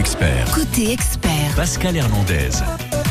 expert. 0.00 0.50
Côté 0.54 0.92
expert. 0.92 1.54
Pascal 1.54 1.94
Hernandez. 1.94 2.48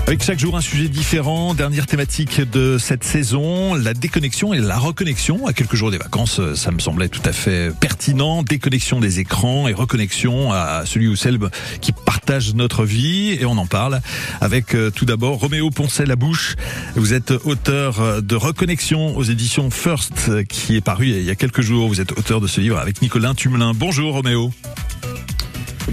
Avec 0.08 0.24
chaque 0.24 0.40
jour 0.40 0.58
un 0.58 0.62
sujet 0.62 0.88
différent, 0.88 1.54
dernière 1.54 1.86
thématique 1.86 2.42
de 2.42 2.80
cette 2.80 3.04
saison, 3.04 3.76
la 3.76 3.94
déconnexion 3.94 4.56
et 4.56 4.58
la 4.58 4.80
reconnexion. 4.80 5.46
À 5.46 5.54
quelques 5.54 5.76
jours 5.76 5.92
des 5.92 6.00
vacances, 6.00 6.42
ça 6.56 6.72
me 6.72 6.80
semblait 6.80 7.08
tout 7.08 7.22
à 7.26 7.32
fait 7.32 7.72
pertinent. 7.80 8.42
Déconnexion 8.42 9.00
des 9.00 9.20
écrans 9.20 9.68
et 9.68 9.74
reconnexion 9.74 10.52
à 10.52 10.82
celui 10.88 11.08
ou 11.08 11.16
celle 11.16 11.38
qui 11.80 11.92
partage 11.92 12.56
notre 12.56 12.86
vie. 12.86 13.38
Et 13.40 13.46
on 13.46 13.58
en 13.60 13.68
parle 13.68 14.02
avec 14.42 14.74
euh, 14.74 14.90
tout 14.90 15.06
d'abord 15.06 15.40
Roméo 15.40 15.70
Poncet-Labouche. 15.70 16.56
Vous 16.96 17.14
êtes 17.14 17.30
auteur 17.30 18.24
de 18.24 18.36
Reconnexion 18.36 19.16
aux 19.16 19.24
éditions 19.24 19.70
First 19.70 20.44
qui 20.48 20.76
est 20.76 20.82
paru 20.82 21.10
il 21.10 21.24
y 21.24 21.30
a 21.30 21.36
quelques 21.36 21.62
jours. 21.62 21.88
Vous 21.88 22.02
êtes 22.02 22.14
auteur 22.14 22.42
de 22.42 22.48
ce 22.48 22.60
livre 22.60 22.80
avec 22.80 23.04
Nicolas 23.04 23.36
Tumelin. 23.36 23.74
Bonjour 23.76 24.14
Roméo. 24.14 24.52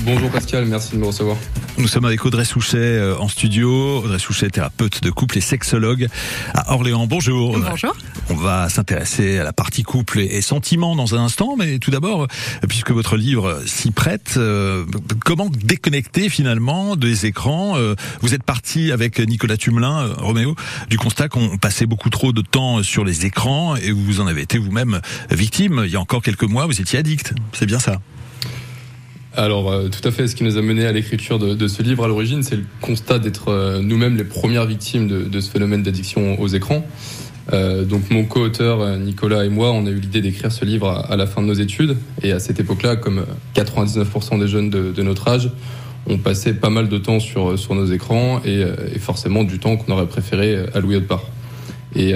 Bonjour 0.04 0.30
Pascal, 0.30 0.66
merci 0.66 0.92
de 0.92 0.98
me 0.98 1.06
recevoir. 1.06 1.36
Nous 1.78 1.88
sommes 1.88 2.04
avec 2.04 2.24
Audrey 2.24 2.44
Souchet 2.44 2.78
euh, 2.78 3.18
en 3.18 3.28
studio. 3.28 3.98
Audrey 3.98 4.18
Souchet, 4.18 4.48
thérapeute 4.50 5.02
de 5.02 5.10
couple 5.10 5.38
et 5.38 5.40
sexologue 5.40 6.08
à 6.54 6.72
Orléans. 6.72 7.06
Bonjour. 7.06 7.50
Audrey. 7.50 7.70
Bonjour. 7.70 7.94
On 8.30 8.34
va 8.34 8.68
s'intéresser 8.68 9.38
à 9.38 9.44
la 9.44 9.52
partie 9.52 9.82
couple 9.82 10.20
et 10.20 10.40
sentiments 10.40 10.96
dans 10.96 11.14
un 11.14 11.24
instant, 11.24 11.54
mais 11.56 11.78
tout 11.78 11.90
d'abord, 11.90 12.22
euh, 12.22 12.66
puisque 12.68 12.90
votre 12.90 13.16
livre 13.16 13.60
s'y 13.66 13.90
prête, 13.90 14.34
euh, 14.36 14.84
comment 15.24 15.48
déconnecter 15.50 16.28
finalement 16.28 16.96
des 16.96 17.26
écrans 17.26 17.76
Vous 18.20 18.34
êtes 18.34 18.42
parti 18.42 18.92
avec 18.92 19.18
Nicolas 19.20 19.56
Tumelin, 19.56 20.14
Roméo, 20.18 20.54
du 20.88 20.98
constat 20.98 21.28
qu'on 21.28 21.58
passait 21.58 21.86
beaucoup 21.86 22.10
trop 22.10 22.32
de 22.32 22.42
temps 22.42 22.82
sur 22.82 23.04
les 23.04 23.26
écrans 23.26 23.76
et 23.76 23.92
vous 23.92 24.20
en 24.20 24.26
avez 24.26 24.42
été 24.42 24.58
vous-même 24.58 25.00
victime. 25.30 25.82
Il 25.84 25.92
y 25.92 25.96
a 25.96 26.00
encore 26.00 26.22
quelques 26.22 26.44
mois, 26.44 26.66
vous 26.66 26.80
étiez 26.80 26.98
addict. 26.98 27.34
C'est 27.52 27.66
bien 27.66 27.78
ça 27.78 28.00
alors, 29.36 29.70
euh, 29.70 29.88
tout 29.88 30.06
à 30.08 30.10
fait. 30.10 30.28
Ce 30.28 30.34
qui 30.34 30.44
nous 30.44 30.56
a 30.56 30.62
mené 30.62 30.86
à 30.86 30.92
l'écriture 30.92 31.38
de, 31.38 31.54
de, 31.54 31.68
ce 31.68 31.82
livre 31.82 32.04
à 32.04 32.08
l'origine, 32.08 32.42
c'est 32.42 32.56
le 32.56 32.64
constat 32.80 33.18
d'être 33.18 33.48
euh, 33.48 33.80
nous-mêmes 33.82 34.16
les 34.16 34.24
premières 34.24 34.64
victimes 34.64 35.08
de, 35.08 35.22
de 35.24 35.40
ce 35.40 35.50
phénomène 35.50 35.82
d'addiction 35.82 36.40
aux 36.40 36.48
écrans. 36.48 36.86
Euh, 37.52 37.84
donc, 37.84 38.10
mon 38.10 38.24
co-auteur 38.24 38.80
euh, 38.80 38.96
Nicolas 38.96 39.44
et 39.44 39.50
moi, 39.50 39.72
on 39.72 39.86
a 39.86 39.90
eu 39.90 40.00
l'idée 40.00 40.22
d'écrire 40.22 40.50
ce 40.50 40.64
livre 40.64 40.88
à, 40.88 41.16
la 41.16 41.26
fin 41.26 41.42
de 41.42 41.46
nos 41.46 41.54
études. 41.54 41.98
Et 42.22 42.32
à 42.32 42.40
cette 42.40 42.60
époque-là, 42.60 42.96
comme 42.96 43.26
99% 43.54 44.40
des 44.40 44.48
jeunes 44.48 44.70
de, 44.70 44.90
de, 44.90 45.02
notre 45.02 45.28
âge, 45.28 45.50
on 46.06 46.16
passait 46.16 46.54
pas 46.54 46.70
mal 46.70 46.88
de 46.88 46.96
temps 46.96 47.20
sur, 47.20 47.58
sur 47.58 47.74
nos 47.74 47.86
écrans 47.86 48.40
et, 48.44 48.62
et 48.94 48.98
forcément 48.98 49.44
du 49.44 49.58
temps 49.58 49.76
qu'on 49.76 49.92
aurait 49.92 50.06
préféré 50.06 50.56
allouer 50.72 50.96
autre 50.96 51.08
part. 51.08 51.24
Et, 51.96 52.12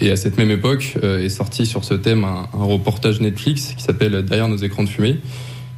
et, 0.00 0.10
à 0.10 0.16
cette 0.16 0.36
même 0.36 0.50
époque 0.50 0.96
est 1.02 1.30
sorti 1.30 1.64
sur 1.64 1.84
ce 1.84 1.94
thème 1.94 2.24
un, 2.24 2.48
un 2.52 2.64
reportage 2.64 3.20
Netflix 3.20 3.72
qui 3.78 3.82
s'appelle 3.82 4.22
Derrière 4.26 4.48
nos 4.48 4.58
écrans 4.58 4.82
de 4.82 4.90
fumée 4.90 5.16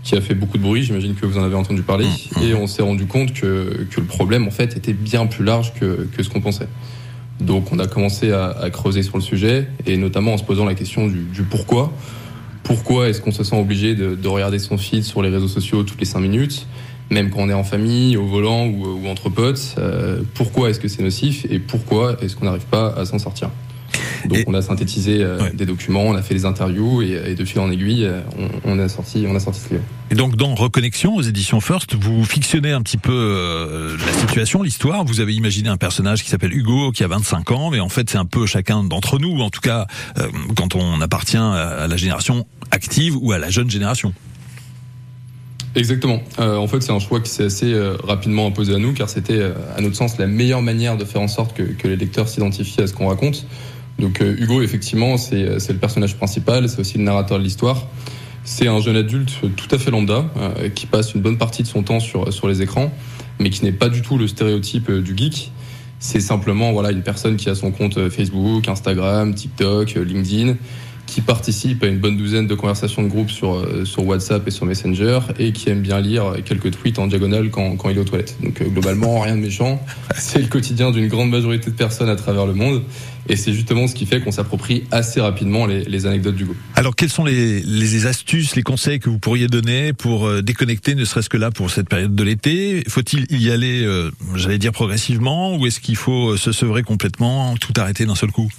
qui 0.03 0.17
a 0.17 0.21
fait 0.21 0.35
beaucoup 0.35 0.59
de 0.59 0.63
bruit, 0.63 0.83
j'imagine 0.83 1.15
que 1.15 1.27
vous 1.27 1.39
en 1.39 1.45
avez 1.45 1.55
entendu 1.55 1.83
parler, 1.83 2.07
mmh. 2.07 2.43
et 2.43 2.55
on 2.55 2.67
s'est 2.67 2.83
rendu 2.83 3.07
compte 3.07 3.33
que, 3.33 3.87
que, 3.91 4.01
le 4.01 4.07
problème 4.07 4.47
en 4.49 4.51
fait 4.51 4.77
était 4.77 4.93
bien 4.93 5.27
plus 5.27 5.45
large 5.45 5.73
que, 5.75 6.09
que 6.15 6.23
ce 6.23 6.29
qu'on 6.29 6.41
pensait. 6.41 6.69
Donc 7.41 7.73
on 7.73 7.79
a 7.79 7.87
commencé 7.87 8.33
à, 8.33 8.51
à, 8.51 8.71
creuser 8.71 9.03
sur 9.03 9.17
le 9.17 9.23
sujet, 9.23 9.69
et 9.87 9.97
notamment 9.97 10.35
en 10.35 10.39
se 10.39 10.45
posant 10.45 10.65
la 10.65 10.75
question 10.75 11.07
du, 11.07 11.23
du 11.23 11.43
pourquoi. 11.43 11.93
Pourquoi 12.65 13.09
est-ce 13.09 13.21
qu'on 13.21 13.33
se 13.33 13.45
sent 13.45 13.59
obligé 13.59 13.95
de, 13.95 14.15
de, 14.15 14.29
regarder 14.29 14.59
son 14.59 14.79
feed 14.79 15.03
sur 15.03 15.23
les 15.23 15.29
réseaux 15.29 15.49
sociaux 15.49 15.83
toutes 15.83 16.01
les 16.01 16.07
cinq 16.07 16.21
minutes, 16.21 16.67
même 17.11 17.31
quand 17.31 17.41
on 17.41 17.49
est 17.49 17.55
en 17.55 17.65
famille, 17.65 18.17
au 18.17 18.27
volant 18.27 18.67
ou, 18.67 19.05
ou 19.05 19.09
entre 19.09 19.29
potes 19.29 19.75
euh, 19.79 20.23
Pourquoi 20.35 20.71
est-ce 20.71 20.81
que 20.81 20.89
c'est 20.89 21.03
nocif, 21.03 21.47
et 21.51 21.59
pourquoi 21.59 22.17
est-ce 22.23 22.37
qu'on 22.37 22.47
n'arrive 22.47 22.67
pas 22.67 22.93
à 22.97 23.05
s'en 23.05 23.19
sortir? 23.19 23.51
Donc 24.27 24.39
et 24.39 24.45
on 24.47 24.55
a 24.55 24.63
synthétisé 24.63 25.23
euh, 25.23 25.41
ouais. 25.41 25.53
des 25.53 25.67
documents, 25.67 26.03
on 26.03 26.15
a 26.15 26.23
fait 26.23 26.35
des 26.35 26.45
interviews 26.45 27.03
et, 27.03 27.21
et 27.27 27.35
de 27.35 27.45
fil 27.45 27.61
en 27.61 27.71
aiguille, 27.71 28.09
on, 28.39 28.73
on, 28.73 28.79
a 28.79 28.89
sorti, 28.89 29.25
on 29.29 29.35
a 29.35 29.41
sorti 29.41 29.61
ce 29.61 29.71
livre. 29.71 29.85
Et 30.11 30.15
donc 30.15 30.37
dans 30.37 30.55
Reconnexion 30.55 31.15
aux 31.15 31.23
éditions 31.23 31.61
First, 31.61 31.95
vous 31.95 32.25
fictionnez 32.25 32.73
un 32.73 32.83
petit 32.83 32.99
peu 32.99 33.13
euh, 33.13 33.97
la 33.97 34.13
situation, 34.13 34.63
l'histoire. 34.63 35.05
Vous 35.05 35.21
avez 35.21 35.35
imaginé 35.35 35.69
un 35.69 35.77
personnage 35.77 36.23
qui 36.23 36.31
s'appelle 36.31 36.53
Hugo, 36.53 36.93
qui 36.93 37.05
a 37.05 37.09
25 37.09 37.51
ans, 37.51 37.71
mais 37.71 37.81
en 37.81 37.89
fait 37.89 38.11
c'est 38.11 38.19
un 38.19 38.27
peu 38.27 38.47
chacun 38.47 38.85
d'entre 38.85 39.19
nous, 39.19 39.41
en 39.41 39.51
tout 39.51 39.61
cas 39.61 39.87
euh, 40.19 40.29
quand 40.57 40.75
on 40.75 41.01
appartient 41.01 41.37
à 41.37 41.87
la 41.89 41.97
génération 41.97 42.47
active 42.71 43.17
ou 43.21 43.33
à 43.33 43.39
la 43.39 43.51
jeune 43.51 43.71
génération. 43.71 44.13
Exactement. 45.75 46.21
Euh, 46.39 46.57
en 46.57 46.67
fait, 46.67 46.83
c'est 46.83 46.93
un 46.93 46.99
choix 46.99 47.21
qui 47.21 47.31
s'est 47.31 47.45
assez 47.45 47.73
euh, 47.73 47.97
rapidement 48.05 48.47
imposé 48.47 48.75
à 48.75 48.79
nous, 48.79 48.93
car 48.93 49.09
c'était, 49.09 49.39
euh, 49.39 49.53
à 49.77 49.81
notre 49.81 49.97
sens, 49.97 50.19
la 50.19 50.27
meilleure 50.27 50.63
manière 50.63 50.97
de 50.97 51.05
faire 51.05 51.23
en 51.23 51.29
sorte 51.29 51.57
que, 51.57 51.63
que 51.63 51.89
les 51.89 51.97
lecteurs 51.97 52.29
s'identifient 52.29 52.83
à 52.83 52.87
ce 52.87 52.93
qu'on 52.93 53.09
raconte. 53.09 53.47
Donc 53.99 54.21
euh, 54.21 54.37
Hugo, 54.39 54.63
effectivement, 54.63 55.17
c'est 55.17 55.45
le 55.45 55.79
personnage 55.79 56.17
principal, 56.17 56.69
c'est 56.69 56.81
aussi 56.81 56.99
le 56.99 57.05
narrateur 57.05 57.39
de 57.39 57.45
l'histoire. 57.45 57.87
C'est 58.45 58.67
un 58.67 58.81
jeune 58.81 58.97
adulte 58.97 59.33
tout 59.57 59.69
à 59.75 59.79
fait 59.79 59.91
lambda, 59.91 60.25
euh, 60.37 60.69
qui 60.69 60.87
passe 60.87 61.15
une 61.15 61.21
bonne 61.21 61.39
partie 61.39 61.63
de 61.63 61.69
son 61.69 61.83
temps 61.83 62.01
sur, 62.01 62.33
sur 62.33 62.49
les 62.49 62.61
écrans, 62.61 62.93
mais 63.39 63.51
qui 63.51 63.65
n'est 63.65 63.73
pas 63.73 63.89
du 63.89 64.03
tout 64.03 64.19
le 64.19 64.27
stéréotype 64.27 64.91
euh, 64.91 65.01
du 65.01 65.17
geek. 65.17 65.53
C'est 66.01 66.21
simplement 66.21 66.73
voilà 66.73 66.91
une 66.91 67.03
personne 67.03 67.37
qui 67.37 67.49
a 67.49 67.55
son 67.55 67.71
compte 67.71 68.09
Facebook, 68.09 68.67
Instagram, 68.67 69.35
TikTok, 69.35 69.95
LinkedIn, 69.95 70.57
qui 71.13 71.21
participe 71.21 71.83
à 71.83 71.89
une 71.89 71.99
bonne 71.99 72.17
douzaine 72.17 72.47
de 72.47 72.55
conversations 72.55 73.03
de 73.03 73.09
groupe 73.09 73.31
sur, 73.31 73.55
euh, 73.55 73.85
sur 73.85 74.07
WhatsApp 74.07 74.49
et 74.49 74.51
sur 74.51 74.65
Messenger 74.65 75.21
et 75.39 75.53
qui 75.53 75.69
aime 75.69 75.83
bien 75.83 76.01
lire 76.01 76.37
quelques 76.43 76.71
tweets 76.71 76.99
en 76.99 77.07
diagonale 77.07 77.51
quand, 77.51 77.77
quand 77.77 77.91
il 77.91 77.99
est 77.99 78.01
aux 78.01 78.05
toilettes. 78.05 78.39
Donc 78.43 78.63
euh, 78.63 78.65
globalement, 78.65 79.21
rien 79.21 79.37
de 79.37 79.43
méchant. 79.43 79.79
C'est 80.17 80.41
le 80.41 80.49
quotidien 80.49 80.91
d'une 80.91 81.09
grande 81.09 81.29
majorité 81.29 81.71
de 81.71 81.77
personnes 81.77 82.09
à 82.09 82.17
travers 82.17 82.47
le 82.47 82.55
monde. 82.55 82.83
Et 83.29 83.37
c'est 83.37 83.53
justement 83.53 83.87
ce 83.87 83.95
qui 83.95 84.05
fait 84.05 84.21
qu'on 84.21 84.33
s'approprie 84.33 84.83
assez 84.91 85.21
rapidement 85.21 85.67
les, 85.67 85.85
les 85.85 86.07
anecdotes 86.07 86.35
d'Hugo. 86.35 86.57
Alors, 86.75 86.97
quelles 86.97 87.09
sont 87.09 87.25
les, 87.25 87.61
les, 87.61 88.07
astuces, 88.07 88.57
les 88.57 88.65
conseils 88.65 88.99
que 88.99 89.09
vous 89.09 89.21
pourriez 89.21 89.47
donner 89.47 89.93
pour 89.93 90.27
euh, 90.27 90.43
déconnecter, 90.43 90.97
ne 90.97 91.05
serait-ce 91.05 91.29
que 91.29 91.37
là 91.37 91.53
pour 91.53 91.71
cette 91.71 91.89
période 91.89 92.17
de 92.17 92.23
l'été? 92.25 92.83
Faut-il 92.89 93.27
y 93.31 93.53
aller, 93.53 93.85
euh, 93.85 94.11
j'allais 94.35 94.59
dire 94.59 94.73
progressivement, 94.73 95.57
ou 95.57 95.67
est-ce 95.67 95.79
qu'il 95.79 95.95
faut 95.95 96.37
se 96.37 96.51
sevrer 96.51 96.83
complètement, 96.83 97.55
tout 97.59 97.73
arrêter 97.77 98.07
d'un 98.07 98.17
seul 98.17 98.33
coup? 98.33 98.51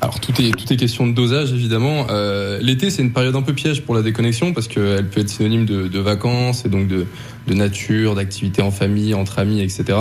Alors 0.00 0.20
tout 0.20 0.32
est 0.42 0.50
tout 0.50 0.70
est 0.70 0.76
question 0.76 1.06
de 1.06 1.12
dosage 1.12 1.52
évidemment. 1.52 2.06
Euh, 2.10 2.58
L'été 2.60 2.90
c'est 2.90 3.02
une 3.02 3.12
période 3.12 3.34
un 3.34 3.42
peu 3.42 3.54
piège 3.54 3.82
pour 3.82 3.94
la 3.94 4.02
déconnexion 4.02 4.52
parce 4.52 4.68
qu'elle 4.68 5.08
peut 5.08 5.20
être 5.20 5.30
synonyme 5.30 5.64
de, 5.64 5.88
de, 5.88 5.98
vacances 5.98 6.66
et 6.66 6.68
donc 6.68 6.86
de, 6.86 7.06
de 7.46 7.54
nature, 7.54 8.14
d'activités 8.14 8.60
en 8.60 8.70
famille, 8.70 9.14
entre 9.14 9.38
amis, 9.38 9.60
etc. 9.62 9.98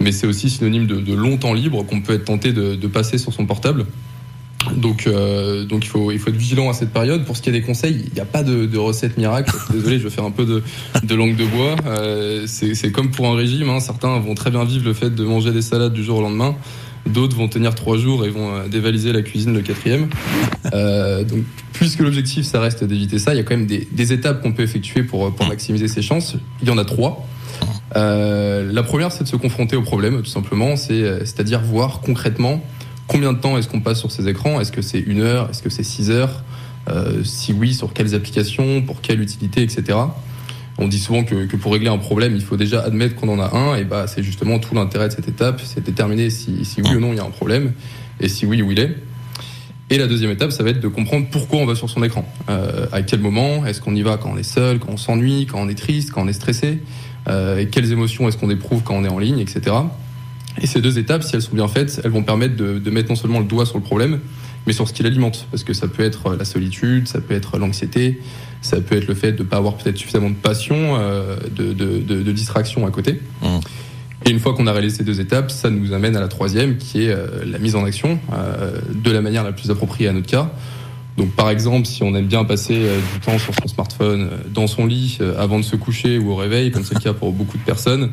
Mais 0.00 0.10
c'est 0.10 0.26
aussi 0.26 0.50
synonyme 0.50 0.86
de, 0.86 0.96
de, 0.96 1.14
long 1.14 1.36
temps 1.36 1.52
libre 1.52 1.84
qu'on 1.84 2.00
peut 2.00 2.14
être 2.14 2.24
tenté 2.24 2.52
de, 2.52 2.74
de, 2.74 2.86
passer 2.88 3.18
sur 3.18 3.32
son 3.32 3.46
portable. 3.46 3.86
Donc, 4.76 5.06
euh, 5.06 5.64
donc 5.64 5.84
il 5.84 5.88
faut 5.88 6.10
il 6.10 6.18
faut 6.18 6.30
être 6.30 6.36
vigilant 6.36 6.68
à 6.68 6.72
cette 6.72 6.92
période. 6.92 7.24
Pour 7.24 7.36
ce 7.36 7.42
qui 7.42 7.50
est 7.50 7.52
des 7.52 7.62
conseils, 7.62 8.04
il 8.08 8.12
n'y 8.12 8.20
a 8.20 8.26
pas 8.26 8.42
de, 8.42 8.66
de 8.66 8.78
recette 8.78 9.16
miracle. 9.16 9.54
Désolé, 9.70 9.98
je 9.98 10.04
vais 10.04 10.10
faire 10.10 10.24
un 10.24 10.32
peu 10.32 10.44
de, 10.44 10.62
de 11.04 11.14
langue 11.14 11.36
de 11.36 11.44
bois. 11.44 11.76
Euh, 11.86 12.46
c'est 12.46 12.90
comme 12.90 13.10
pour 13.10 13.28
un 13.28 13.36
régime. 13.36 13.70
Hein. 13.70 13.78
Certains 13.78 14.18
vont 14.18 14.34
très 14.34 14.50
bien 14.50 14.64
vivre 14.64 14.84
le 14.84 14.92
fait 14.92 15.10
de 15.10 15.24
manger 15.24 15.52
des 15.52 15.62
salades 15.62 15.92
du 15.92 16.02
jour 16.02 16.18
au 16.18 16.22
lendemain. 16.22 16.56
D'autres 17.06 17.36
vont 17.36 17.48
tenir 17.48 17.74
trois 17.74 17.96
jours 17.96 18.24
et 18.24 18.30
vont 18.30 18.54
euh, 18.54 18.68
dévaliser 18.68 19.12
la 19.12 19.22
cuisine 19.22 19.54
le 19.54 19.62
quatrième. 19.62 20.08
Euh, 20.74 21.24
donc, 21.24 21.40
puisque 21.72 22.00
l'objectif, 22.00 22.44
ça 22.44 22.60
reste 22.60 22.84
d'éviter 22.84 23.18
ça, 23.18 23.34
il 23.34 23.38
y 23.38 23.40
a 23.40 23.42
quand 23.42 23.56
même 23.56 23.66
des, 23.66 24.12
étapes 24.12 24.42
qu'on 24.42 24.52
peut 24.52 24.62
effectuer 24.62 25.02
pour, 25.02 25.34
pour 25.34 25.46
maximiser 25.46 25.88
ses 25.88 26.02
chances. 26.02 26.36
Il 26.62 26.68
y 26.68 26.70
en 26.70 26.78
a 26.78 26.84
trois. 26.84 27.26
Euh, 27.96 28.70
la 28.70 28.82
première, 28.82 29.12
c'est 29.12 29.24
de 29.24 29.28
se 29.28 29.36
confronter 29.36 29.76
au 29.76 29.82
problème, 29.82 30.22
tout 30.22 30.30
simplement. 30.30 30.76
C'est-à-dire 30.76 31.60
voir 31.60 32.00
concrètement 32.00 32.62
combien 33.06 33.32
de 33.32 33.38
temps 33.38 33.58
est-ce 33.58 33.68
qu'on 33.68 33.80
passe 33.80 33.98
sur 33.98 34.12
ces 34.12 34.28
écrans. 34.28 34.60
Est-ce 34.60 34.72
que 34.72 34.82
c'est 34.82 35.00
une 35.00 35.20
heure? 35.20 35.48
Est-ce 35.50 35.62
que 35.62 35.70
c'est 35.70 35.82
six 35.82 36.10
heures? 36.10 36.44
Euh, 36.88 37.24
Si 37.24 37.52
oui, 37.52 37.74
sur 37.74 37.92
quelles 37.92 38.14
applications? 38.14 38.82
Pour 38.82 39.00
quelle 39.00 39.20
utilité, 39.20 39.62
etc 39.62 39.98
on 40.80 40.88
dit 40.88 40.98
souvent 40.98 41.24
que, 41.24 41.56
pour 41.56 41.72
régler 41.72 41.88
un 41.88 41.98
problème, 41.98 42.34
il 42.34 42.42
faut 42.42 42.56
déjà 42.56 42.80
admettre 42.80 43.14
qu'on 43.14 43.28
en 43.28 43.38
a 43.38 43.56
un, 43.56 43.76
et 43.76 43.84
bah 43.84 44.06
c'est 44.06 44.22
justement 44.22 44.58
tout 44.58 44.74
l'intérêt 44.74 45.08
de 45.08 45.12
cette 45.12 45.28
étape, 45.28 45.60
c'est 45.62 45.84
déterminer 45.84 46.30
si, 46.30 46.64
oui 46.78 46.96
ou 46.96 47.00
non 47.00 47.12
il 47.12 47.16
y 47.16 47.20
a 47.20 47.24
un 47.24 47.30
problème, 47.30 47.72
et 48.18 48.28
si 48.28 48.46
oui 48.46 48.62
où 48.62 48.72
il 48.72 48.78
est. 48.78 48.96
Et 49.90 49.98
la 49.98 50.06
deuxième 50.06 50.30
étape, 50.30 50.52
ça 50.52 50.62
va 50.62 50.70
être 50.70 50.80
de 50.80 50.88
comprendre 50.88 51.26
pourquoi 51.30 51.58
on 51.58 51.66
va 51.66 51.74
sur 51.74 51.90
son 51.90 52.02
écran. 52.02 52.24
Euh, 52.48 52.86
à 52.92 53.02
quel 53.02 53.20
moment 53.20 53.66
Est-ce 53.66 53.80
qu'on 53.80 53.94
y 53.94 54.02
va 54.02 54.16
quand 54.16 54.30
on 54.32 54.36
est 54.36 54.44
seul, 54.44 54.78
quand 54.78 54.92
on 54.92 54.96
s'ennuie, 54.96 55.46
quand 55.46 55.60
on 55.60 55.68
est 55.68 55.74
triste, 55.74 56.12
quand 56.12 56.22
on 56.22 56.28
est 56.28 56.32
stressé 56.32 56.78
euh, 57.28 57.58
et 57.58 57.66
Quelles 57.66 57.90
émotions 57.90 58.28
est-ce 58.28 58.36
qu'on 58.36 58.50
éprouve 58.50 58.82
quand 58.82 58.94
on 58.94 59.04
est 59.04 59.08
en 59.08 59.18
ligne, 59.18 59.40
etc. 59.40 59.76
Et 60.62 60.68
ces 60.68 60.80
deux 60.80 60.98
étapes, 60.98 61.24
si 61.24 61.34
elles 61.34 61.42
sont 61.42 61.56
bien 61.56 61.66
faites, 61.66 62.00
elles 62.04 62.10
vont 62.10 62.22
permettre 62.22 62.54
de 62.56 62.90
mettre 62.90 63.08
non 63.08 63.16
seulement 63.16 63.40
le 63.40 63.46
doigt 63.46 63.66
sur 63.66 63.78
le 63.78 63.82
problème, 63.82 64.20
mais 64.66 64.72
sur 64.72 64.88
ce 64.88 64.92
qui 64.92 65.02
l'alimente. 65.02 65.46
Parce 65.50 65.64
que 65.64 65.72
ça 65.72 65.88
peut 65.88 66.04
être 66.04 66.34
la 66.34 66.44
solitude, 66.44 67.08
ça 67.08 67.20
peut 67.20 67.34
être 67.34 67.58
l'anxiété, 67.58 68.20
ça 68.62 68.80
peut 68.80 68.96
être 68.96 69.06
le 69.06 69.14
fait 69.14 69.32
de 69.32 69.42
ne 69.42 69.48
pas 69.48 69.56
avoir 69.56 69.76
peut-être 69.76 69.96
suffisamment 69.96 70.30
de 70.30 70.34
passion, 70.34 70.96
euh, 70.98 71.36
de, 71.50 71.72
de, 71.72 71.98
de, 71.98 72.22
de, 72.22 72.32
distraction 72.32 72.86
à 72.86 72.90
côté. 72.90 73.20
Mmh. 73.42 73.46
Et 74.26 74.30
une 74.30 74.38
fois 74.38 74.54
qu'on 74.54 74.66
a 74.66 74.72
réalisé 74.72 74.98
ces 74.98 75.04
deux 75.04 75.20
étapes, 75.20 75.50
ça 75.50 75.70
nous 75.70 75.92
amène 75.92 76.14
à 76.14 76.20
la 76.20 76.28
troisième, 76.28 76.76
qui 76.76 77.04
est 77.04 77.10
euh, 77.10 77.44
la 77.44 77.58
mise 77.58 77.74
en 77.74 77.84
action 77.84 78.18
euh, 78.32 78.78
de 78.94 79.10
la 79.10 79.22
manière 79.22 79.44
la 79.44 79.52
plus 79.52 79.70
appropriée 79.70 80.08
à 80.08 80.12
notre 80.12 80.26
cas. 80.26 80.52
Donc 81.20 81.32
par 81.32 81.50
exemple, 81.50 81.86
si 81.86 82.02
on 82.02 82.14
aime 82.14 82.28
bien 82.28 82.44
passer 82.44 82.76
euh, 82.76 82.98
du 83.12 83.20
temps 83.20 83.38
sur 83.38 83.52
son 83.54 83.68
smartphone, 83.68 84.22
euh, 84.22 84.36
dans 84.48 84.66
son 84.66 84.86
lit, 84.86 85.18
euh, 85.20 85.38
avant 85.38 85.58
de 85.58 85.64
se 85.64 85.76
coucher 85.76 86.16
ou 86.16 86.30
au 86.30 86.34
réveil, 86.34 86.70
comme 86.70 86.82
c'est 86.82 86.94
le 86.94 87.00
cas 87.00 87.12
pour 87.12 87.30
beaucoup 87.32 87.58
de 87.58 87.62
personnes, 87.62 88.12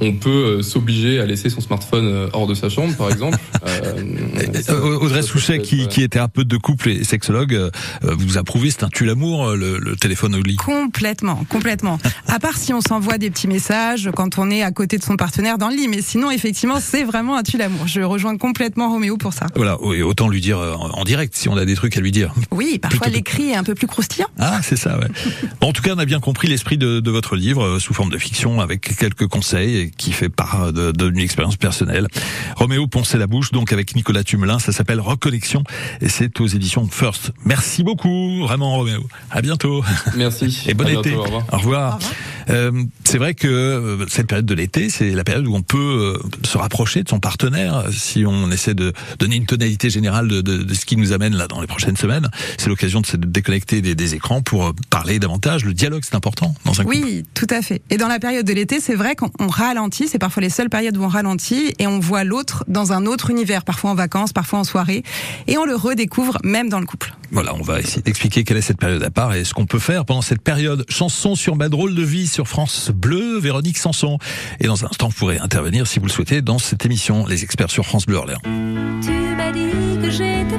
on 0.00 0.12
peut 0.12 0.62
s'obliger 0.62 1.20
à 1.20 1.26
laisser 1.26 1.50
son 1.50 1.60
smartphone 1.60 2.28
hors 2.32 2.46
de 2.46 2.54
sa 2.54 2.68
chambre, 2.68 2.94
par 2.96 3.10
exemple. 3.10 3.36
Audrey 5.00 5.22
Souchet, 5.22 5.58
qui, 5.58 5.88
qui 5.88 6.04
est 6.04 6.08
thérapeute 6.08 6.46
de 6.46 6.56
couple 6.56 6.90
et 6.90 7.02
sexologue, 7.02 7.72
vous 8.02 8.38
approuvez, 8.38 8.70
c'est 8.70 8.84
un 8.84 8.90
tue 8.90 9.04
l'amour, 9.04 9.56
le, 9.56 9.78
le, 9.78 9.96
téléphone 9.96 10.36
au 10.36 10.40
lit. 10.40 10.54
Complètement, 10.54 11.44
complètement. 11.48 11.98
à 12.28 12.38
part 12.38 12.58
si 12.58 12.72
on 12.72 12.80
s'envoie 12.80 13.18
des 13.18 13.28
petits 13.28 13.48
messages 13.48 14.08
quand 14.14 14.38
on 14.38 14.52
est 14.52 14.62
à 14.62 14.70
côté 14.70 14.98
de 14.98 15.02
son 15.02 15.16
partenaire 15.16 15.58
dans 15.58 15.68
le 15.68 15.74
lit, 15.74 15.88
mais 15.88 16.00
sinon, 16.00 16.30
effectivement, 16.30 16.78
c'est 16.80 17.02
vraiment 17.02 17.36
un 17.36 17.42
tue 17.42 17.58
l'amour. 17.58 17.88
Je 17.88 18.00
rejoins 18.00 18.36
complètement 18.36 18.90
Roméo 18.90 19.16
pour 19.16 19.32
ça. 19.32 19.46
Voilà, 19.56 19.78
et 19.96 20.04
autant 20.04 20.28
lui 20.28 20.40
dire 20.40 20.60
en 20.60 21.02
direct 21.02 21.34
si 21.34 21.48
on 21.48 21.56
a 21.56 21.64
des 21.64 21.74
trucs 21.74 21.96
à 21.96 22.00
lui 22.00 22.12
dire. 22.12 22.32
Oui, 22.50 22.78
parfois 22.78 23.08
l'écrit 23.08 23.50
est 23.50 23.56
un 23.56 23.64
peu 23.64 23.74
plus 23.74 23.86
croustillant. 23.86 24.28
Ah, 24.38 24.60
c'est 24.62 24.76
ça, 24.76 24.98
ouais. 24.98 25.08
en 25.60 25.72
tout 25.72 25.82
cas, 25.82 25.94
on 25.94 25.98
a 25.98 26.04
bien 26.04 26.20
compris 26.20 26.48
l'esprit 26.48 26.78
de, 26.78 27.00
de, 27.00 27.10
votre 27.10 27.36
livre 27.36 27.64
euh, 27.64 27.78
sous 27.78 27.94
forme 27.94 28.10
de 28.10 28.18
fiction 28.18 28.60
avec 28.60 28.96
quelques 28.96 29.26
conseils 29.26 29.90
qui 29.96 30.12
fait 30.12 30.28
part 30.28 30.72
d'une 30.72 31.18
expérience 31.18 31.56
personnelle. 31.56 32.08
Roméo 32.56 32.86
ponçait 32.86 33.18
la 33.18 33.26
bouche, 33.26 33.52
donc 33.52 33.72
avec 33.72 33.94
Nicolas 33.94 34.24
Tumelin, 34.24 34.58
ça 34.58 34.72
s'appelle 34.72 35.00
Reconnexion 35.00 35.64
et 36.00 36.08
c'est 36.08 36.40
aux 36.40 36.46
éditions 36.46 36.88
First. 36.90 37.32
Merci 37.44 37.82
beaucoup, 37.82 38.42
vraiment 38.42 38.76
Roméo. 38.76 39.06
À 39.30 39.42
bientôt. 39.42 39.84
Merci. 40.16 40.64
Et 40.68 40.74
bon 40.74 40.88
été. 40.88 41.14
au 41.14 41.22
revoir. 41.22 41.44
Au 41.52 41.56
revoir. 41.56 41.98
Euh, 42.50 42.84
c'est 43.04 43.18
vrai 43.18 43.34
que 43.34 43.48
euh, 43.48 44.06
cette 44.08 44.26
période 44.26 44.46
de 44.46 44.54
l'été, 44.54 44.88
c'est 44.90 45.10
la 45.10 45.24
période 45.24 45.46
où 45.46 45.54
on 45.54 45.62
peut 45.62 46.16
euh, 46.16 46.46
se 46.46 46.56
rapprocher 46.56 47.02
de 47.02 47.08
son 47.08 47.20
partenaire 47.20 47.84
si 47.90 48.24
on 48.26 48.50
essaie 48.50 48.74
de 48.74 48.92
donner 49.18 49.36
une 49.36 49.46
tonalité 49.46 49.90
générale 49.90 50.28
de, 50.28 50.40
de, 50.40 50.62
de 50.62 50.74
ce 50.74 50.86
qui 50.86 50.96
nous 50.96 51.12
amène 51.12 51.36
là 51.36 51.46
dans 51.46 51.60
les 51.60 51.66
prochaines 51.66 51.96
semaines. 51.96 52.27
C'est 52.56 52.68
l'occasion 52.68 53.00
de 53.00 53.06
se 53.06 53.16
déconnecter 53.16 53.80
des, 53.80 53.94
des, 53.94 54.14
écrans 54.14 54.42
pour 54.42 54.72
parler 54.90 55.18
davantage. 55.18 55.64
Le 55.64 55.74
dialogue, 55.74 56.02
c'est 56.04 56.14
important 56.14 56.54
dans 56.64 56.80
un 56.80 56.84
couple. 56.84 56.96
Oui, 56.96 57.22
tout 57.34 57.46
à 57.50 57.62
fait. 57.62 57.82
Et 57.90 57.96
dans 57.96 58.08
la 58.08 58.18
période 58.18 58.46
de 58.46 58.52
l'été, 58.52 58.80
c'est 58.80 58.94
vrai 58.94 59.14
qu'on 59.16 59.46
ralentit. 59.46 60.08
C'est 60.08 60.18
parfois 60.18 60.42
les 60.42 60.50
seules 60.50 60.70
périodes 60.70 60.96
où 60.96 61.02
on 61.02 61.08
ralentit 61.08 61.74
et 61.78 61.86
on 61.86 61.98
voit 61.98 62.24
l'autre 62.24 62.64
dans 62.68 62.92
un 62.92 63.06
autre 63.06 63.30
univers, 63.30 63.64
parfois 63.64 63.90
en 63.90 63.94
vacances, 63.94 64.32
parfois 64.32 64.60
en 64.60 64.64
soirée, 64.64 65.02
et 65.46 65.58
on 65.58 65.64
le 65.64 65.74
redécouvre 65.74 66.38
même 66.44 66.68
dans 66.68 66.80
le 66.80 66.86
couple. 66.86 67.12
Voilà, 67.30 67.54
on 67.54 67.62
va 67.62 67.80
essayer 67.80 68.02
d'expliquer 68.02 68.44
quelle 68.44 68.56
est 68.56 68.62
cette 68.62 68.78
période 68.78 69.02
à 69.02 69.10
part 69.10 69.34
et 69.34 69.44
ce 69.44 69.52
qu'on 69.52 69.66
peut 69.66 69.78
faire 69.78 70.04
pendant 70.04 70.22
cette 70.22 70.40
période. 70.40 70.84
Chanson 70.88 71.34
sur 71.34 71.56
ma 71.56 71.68
drôle 71.68 71.94
de 71.94 72.02
vie 72.02 72.26
sur 72.26 72.48
France 72.48 72.90
Bleu, 72.94 73.38
Véronique 73.38 73.78
Sanson. 73.78 74.18
Et 74.60 74.66
dans 74.66 74.84
un 74.84 74.88
instant, 74.88 75.08
vous 75.08 75.14
pourrez 75.14 75.38
intervenir 75.38 75.86
si 75.86 75.98
vous 75.98 76.06
le 76.06 76.12
souhaitez 76.12 76.40
dans 76.40 76.58
cette 76.58 76.84
émission, 76.86 77.26
les 77.26 77.44
experts 77.44 77.70
sur 77.70 77.84
France 77.84 78.06
Bleu 78.06 78.16
Orléans. 78.16 78.40
Tu 79.02 79.12
m'as 79.36 79.52
dit 79.52 79.98
que 80.02 80.10
j'étais 80.10 80.58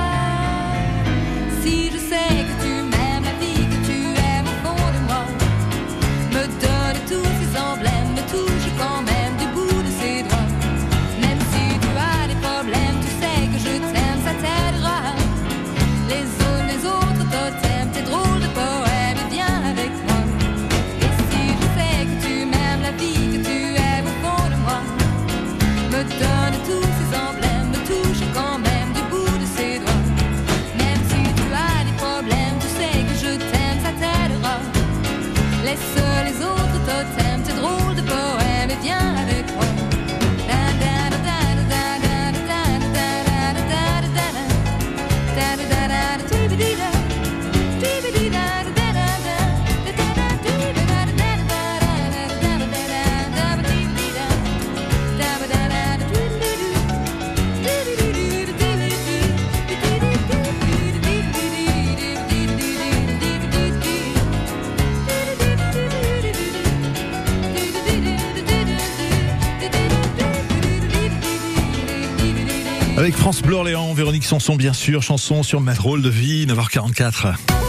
France 73.15 73.41
Bleu 73.41 73.55
Orléans, 73.55 73.93
Véronique 73.93 74.25
Sanson 74.25 74.55
bien 74.55 74.73
sûr, 74.73 75.01
chanson 75.01 75.43
sur 75.43 75.61
ma 75.61 75.73
drôle 75.73 76.01
de 76.01 76.09
vie, 76.09 76.45
9h44. 76.45 77.60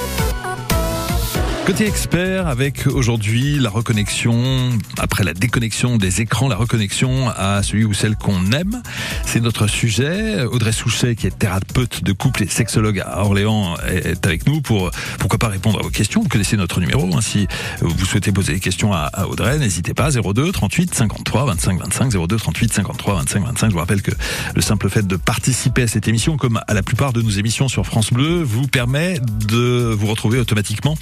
Côté 1.65 1.87
expert, 1.87 2.49
avec 2.49 2.89
aujourd'hui 2.89 3.61
la 3.61 3.71
reconnexion, 3.71 4.71
après 4.99 5.23
la 5.23 5.33
déconnexion 5.33 5.97
des 5.97 6.21
écrans, 6.21 6.49
la 6.49 6.57
reconnexion 6.57 7.29
à 7.29 7.63
celui 7.63 7.85
ou 7.85 7.95
celle 7.95 8.17
qu'on 8.17 8.51
aime. 8.51 8.83
C'est 9.25 9.39
notre 9.39 9.69
sujet. 9.69 10.43
Audrey 10.43 10.73
Souchet, 10.73 11.15
qui 11.15 11.29
est 11.29 11.39
thérapeute 11.39 12.03
de 12.03 12.13
couple 12.13 12.43
et 12.43 12.49
sexologue 12.49 12.99
à 12.99 13.21
Orléans, 13.21 13.77
est 13.87 14.27
avec 14.27 14.49
nous 14.49 14.61
pour, 14.61 14.91
pourquoi 15.21 15.39
pas 15.39 15.49
répondre 15.49 15.79
à 15.79 15.83
vos 15.83 15.91
questions. 15.91 16.23
Vous 16.23 16.29
connaissez 16.29 16.57
notre 16.57 16.81
numéro. 16.81 17.09
Hein. 17.17 17.21
Si 17.21 17.47
vous 17.81 18.07
souhaitez 18.07 18.33
poser 18.33 18.55
des 18.55 18.61
questions 18.61 18.93
à, 18.93 19.11
Audrey, 19.29 19.59
n'hésitez 19.59 19.95
pas. 19.95 20.11
02 20.11 20.51
38 20.51 20.93
53 20.93 21.45
25 21.45 21.81
25, 21.81 22.27
02 22.27 22.37
38 22.39 22.73
53 22.73 23.15
25 23.15 23.45
25. 23.45 23.67
Je 23.69 23.73
vous 23.73 23.79
rappelle 23.79 24.03
que 24.03 24.13
le 24.57 24.63
simple 24.63 24.91
fait 24.91 25.07
de 25.07 25.17
participer 25.17 25.83
à 25.85 25.87
cette 25.87 26.09
émission, 26.09 26.37
comme 26.37 26.61
à 26.67 26.75
la 26.75 26.83
plupart 26.83 27.13
de 27.13 27.23
nos 27.23 27.31
émissions 27.31 27.69
sur 27.69 27.87
France 27.87 28.13
Bleu, 28.13 28.43
vous 28.43 28.67
permet 28.67 29.21
de 29.49 29.95
vous 29.97 30.09
retrouver 30.09 30.41
automatiquement 30.41 30.97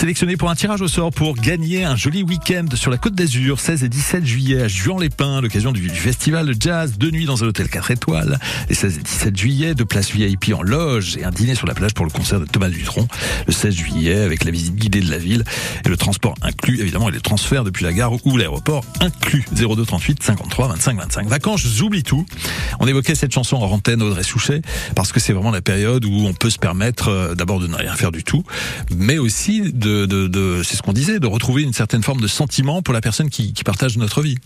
sélectionné 0.00 0.38
pour 0.38 0.48
un 0.48 0.54
tirage 0.54 0.80
au 0.80 0.88
sort 0.88 1.10
pour 1.10 1.34
gagner 1.34 1.84
un 1.84 1.94
joli 1.94 2.22
week-end 2.22 2.64
sur 2.72 2.90
la 2.90 2.96
Côte 2.96 3.14
d'Azur, 3.14 3.60
16 3.60 3.84
et 3.84 3.90
17 3.90 4.24
juillet 4.24 4.62
à 4.62 4.66
Juan-les-Pins, 4.66 5.42
l'occasion 5.42 5.72
du, 5.72 5.90
festival 5.90 6.46
de 6.46 6.56
jazz, 6.58 6.94
deux 6.96 7.10
nuits 7.10 7.26
dans 7.26 7.44
un 7.44 7.48
hôtel 7.48 7.68
4 7.68 7.90
étoiles, 7.90 8.38
les 8.70 8.74
16 8.74 8.96
et 8.96 9.02
17 9.02 9.36
juillet, 9.36 9.74
deux 9.74 9.84
places 9.84 10.10
VIP 10.10 10.54
en 10.54 10.62
loge 10.62 11.18
et 11.18 11.24
un 11.24 11.30
dîner 11.30 11.54
sur 11.54 11.66
la 11.66 11.74
plage 11.74 11.92
pour 11.92 12.06
le 12.06 12.10
concert 12.10 12.40
de 12.40 12.46
Thomas 12.46 12.70
Dutronc, 12.70 13.08
le 13.46 13.52
16 13.52 13.74
juillet 13.74 14.20
avec 14.20 14.44
la 14.44 14.50
visite 14.50 14.74
guidée 14.74 15.02
de 15.02 15.10
la 15.10 15.18
ville 15.18 15.44
et 15.84 15.88
le 15.90 15.98
transport 15.98 16.34
inclus, 16.40 16.80
évidemment, 16.80 17.10
et 17.10 17.12
le 17.12 17.20
transfert 17.20 17.62
depuis 17.62 17.84
la 17.84 17.92
gare 17.92 18.12
ou 18.24 18.38
l'aéroport 18.38 18.86
inclus. 19.02 19.44
02 19.52 19.84
38 19.84 20.22
53 20.22 20.68
25 20.68 20.96
25. 20.96 21.28
Vacances, 21.28 21.60
j'oublie 21.66 22.04
tout. 22.04 22.24
On 22.78 22.86
évoquait 22.86 23.14
cette 23.14 23.34
chanson 23.34 23.58
en 23.58 23.70
antenne 23.70 24.00
Audrey 24.00 24.22
Souchet 24.22 24.62
parce 24.94 25.12
que 25.12 25.20
c'est 25.20 25.34
vraiment 25.34 25.50
la 25.50 25.60
période 25.60 26.06
où 26.06 26.26
on 26.26 26.32
peut 26.32 26.48
se 26.48 26.58
permettre 26.58 27.08
euh, 27.08 27.34
d'abord 27.34 27.60
de 27.60 27.66
ne 27.66 27.76
rien 27.76 27.94
faire 27.96 28.12
du 28.12 28.24
tout, 28.24 28.44
mais 28.96 29.18
aussi 29.18 29.70
de 29.74 29.89
de, 29.90 30.06
de, 30.06 30.28
de 30.28 30.62
c'est 30.62 30.76
ce 30.76 30.82
qu'on 30.82 30.92
disait, 30.92 31.18
de 31.18 31.26
retrouver 31.26 31.62
une 31.62 31.72
certaine 31.72 32.02
forme 32.02 32.20
de 32.20 32.26
sentiment 32.26 32.82
pour 32.82 32.94
la 32.94 33.00
personne 33.00 33.30
qui, 33.30 33.52
qui 33.52 33.64
partage 33.64 33.96
notre 33.96 34.22
vie. 34.22 34.36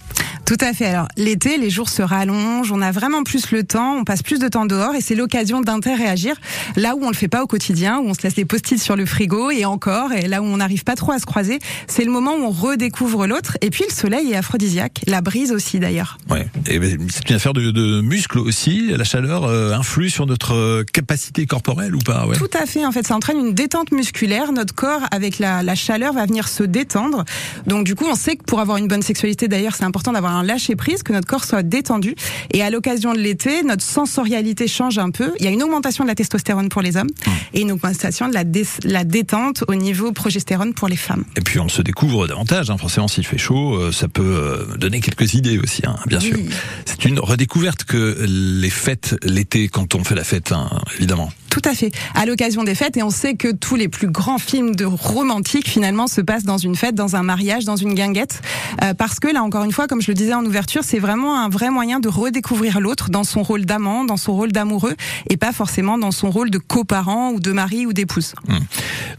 Tout 0.47 0.57
à 0.61 0.73
fait. 0.73 0.87
Alors 0.87 1.09
l'été, 1.17 1.59
les 1.59 1.71
jours 1.71 1.89
se 1.89 2.03
rallongent, 2.03 2.73
on 2.73 2.81
a 2.81 2.93
vraiment 2.93 3.23
plus 3.23 3.51
le 3.51 3.65
temps, 3.65 3.97
on 3.97 4.05
passe 4.05 4.23
plus 4.23 4.39
de 4.39 4.49
temps 4.49 4.67
dehors 4.67 4.95
et 4.95 5.01
c'est 5.01 5.15
l'occasion 5.15 5.61
d'interagir 5.61 6.37
là 6.77 6.95
où 6.97 7.05
on 7.05 7.09
le 7.09 7.15
fait 7.15 7.29
pas 7.29 7.43
au 7.43 7.47
quotidien, 7.47 7.99
où 7.99 8.09
on 8.09 8.15
se 8.15 8.23
laisse 8.23 8.35
des 8.35 8.45
post-it 8.45 8.81
sur 8.81 8.97
le 8.97 9.07
frigo 9.07 9.51
et 9.51 9.65
encore, 9.65 10.13
et 10.13 10.29
là 10.29 10.43
où 10.43 10.45
on 10.45 10.57
n'arrive 10.57 10.85
pas 10.85 10.95
trop 10.95 11.13
à 11.13 11.19
se 11.19 11.27
croiser, 11.27 11.59
c'est 11.87 12.05
le 12.05 12.11
moment 12.11 12.35
où 12.35 12.45
on 12.45 12.51
redécouvre 12.51 13.27
l'autre. 13.27 13.57
Et 13.61 13.71
puis 13.71 13.85
le 13.89 13.95
soleil 13.95 14.33
est 14.33 14.37
aphrodisiaque, 14.37 15.01
la 15.07 15.21
brise 15.21 15.53
aussi 15.53 15.79
d'ailleurs. 15.79 16.19
Ouais. 16.31 16.47
Et 16.67 16.79
ben, 16.79 16.99
c'est 17.11 17.29
une 17.29 17.37
affaire 17.37 17.53
de, 17.53 17.71
de 17.71 18.01
muscles 18.01 18.39
aussi. 18.39 18.93
La 18.97 19.05
chaleur 19.05 19.45
euh, 19.45 19.73
influe 19.73 20.11
sur 20.11 20.27
notre 20.27 20.83
capacité 20.93 21.47
corporelle 21.47 21.95
ou 21.95 22.01
pas? 22.01 22.27
Ouais. 22.27 22.37
Tout 22.37 22.51
à 22.61 22.67
fait. 22.67 22.85
En 22.87 22.93
fait, 22.93 23.07
ça 23.07 23.15
entraîne 23.17 23.39
une 23.39 23.55
détente 23.55 23.93
musculaire. 23.93 24.53
Notre 24.53 24.75
corps, 24.75 25.03
avec 25.11 25.34
la, 25.39 25.63
la 25.63 25.75
chaleur, 25.75 26.13
va 26.13 26.27
venir 26.27 26.49
se 26.49 26.63
détendre. 26.63 27.25
Donc 27.67 27.85
du 27.85 27.95
coup, 27.95 28.07
on 28.11 28.15
sait 28.15 28.37
que 28.37 28.45
pour 28.45 28.61
avoir 28.61 28.79
une 28.79 28.89
bonne 28.89 29.03
sexualité, 29.03 29.49
d'ailleurs, 29.49 29.75
c'est 29.75 29.85
important 29.85 30.13
d'avoir 30.13 30.37
un 30.37 30.43
lâcher 30.43 30.77
prise, 30.77 31.03
que 31.03 31.13
notre 31.13 31.27
corps 31.27 31.45
soit 31.45 31.63
détendu. 31.63 32.15
Et 32.53 32.63
à 32.63 32.71
l'occasion 32.71 33.13
de 33.13 33.19
l'été, 33.19 33.63
notre 33.63 33.83
sensorialité 33.83 34.69
change 34.69 34.99
un 34.99 35.11
peu. 35.11 35.33
Il 35.39 35.45
y 35.45 35.49
a 35.49 35.51
une 35.51 35.63
augmentation 35.63 36.05
de 36.05 36.09
la 36.09 36.15
testostérone 36.15 36.69
pour 36.69 36.83
les 36.83 36.97
hommes 36.97 37.11
et 37.53 37.61
une 37.63 37.73
augmentation 37.73 38.29
de 38.29 38.35
la, 38.35 38.45
dé- 38.45 38.67
la 38.85 39.05
détente 39.05 39.65
au 39.69 39.75
niveau 39.75 40.13
progestérone 40.13 40.75
pour 40.75 40.89
les 40.89 40.97
femmes. 40.97 41.25
Et 41.37 41.41
puis 41.41 41.59
on 41.59 41.69
se 41.69 41.83
découvre 41.83 42.27
davantage. 42.27 42.71
Hein. 42.71 42.79
Forcément, 42.79 43.09
s'il 43.09 43.27
fait 43.27 43.39
chaud, 43.39 43.75
euh, 43.77 43.93
ça 43.93 44.09
peut 44.09 44.23
euh, 44.23 44.77
donner 44.77 45.01
quelques 45.01 45.35
idées 45.35 45.59
aussi, 45.59 45.83
hein, 45.87 45.97
bien 46.07 46.21
sûr. 46.21 46.37
Oui. 46.37 46.49
C'est 46.85 47.05
une 47.05 47.19
redécouverte 47.19 47.85
que 47.85 48.25
les 48.29 48.71
fêtes 48.71 49.17
l'été, 49.23 49.69
quand 49.69 49.95
on 49.95 50.05
fait 50.05 50.15
la 50.15 50.25
fête, 50.25 50.53
hein, 50.53 50.69
évidemment. 50.97 51.33
Tout 51.55 51.71
à 51.71 51.73
fait. 51.73 51.93
À 52.17 52.27
l'occasion 52.27 52.65
des 52.65 52.75
fêtes, 52.75 52.97
et 52.97 53.05
on 53.05 53.11
sait 53.11 53.35
que 53.35 53.53
tous 53.53 53.77
les 53.77 53.87
plus 53.87 54.09
grands 54.09 54.39
films 54.39 54.75
de 54.75 54.85
romantiques 54.85 55.69
finalement 55.69 56.09
se 56.09 56.21
passent 56.21 56.43
dans 56.43 56.59
une 56.59 56.75
fête, 56.75 56.97
dans 56.97 57.15
un 57.15 57.23
mariage, 57.23 57.65
dans 57.65 57.77
une 57.77 57.95
guinguette, 57.95 58.43
Euh, 58.83 58.93
parce 58.93 59.21
que 59.21 59.29
là 59.29 59.41
encore 59.43 59.63
une 59.63 59.71
fois, 59.71 59.87
comme 59.87 60.03
je 60.03 60.09
le 60.09 60.15
disais 60.15 60.35
en 60.35 60.45
ouverture, 60.45 60.83
c'est 60.83 60.99
vraiment 60.99 61.39
un 61.39 61.49
vrai 61.49 61.71
moyen 61.71 62.01
de 62.01 62.09
redécouvrir 62.09 62.81
l'autre 62.81 63.09
dans 63.09 63.23
son 63.23 63.45
rôle 63.45 63.67
d'amant, 63.67 64.05
dans 64.05 64.17
son 64.17 64.33
rôle 64.33 64.51
d'amoureux, 64.51 64.95
et 65.31 65.37
pas 65.37 65.53
forcément 65.53 65.97
dans 65.97 66.11
son 66.11 66.29
rôle 66.29 66.51
de 66.51 66.59
coparent 66.59 67.31
ou 67.31 67.39
de 67.39 67.53
mari 67.53 67.87
ou 67.87 67.93
d'épouse. 67.93 68.35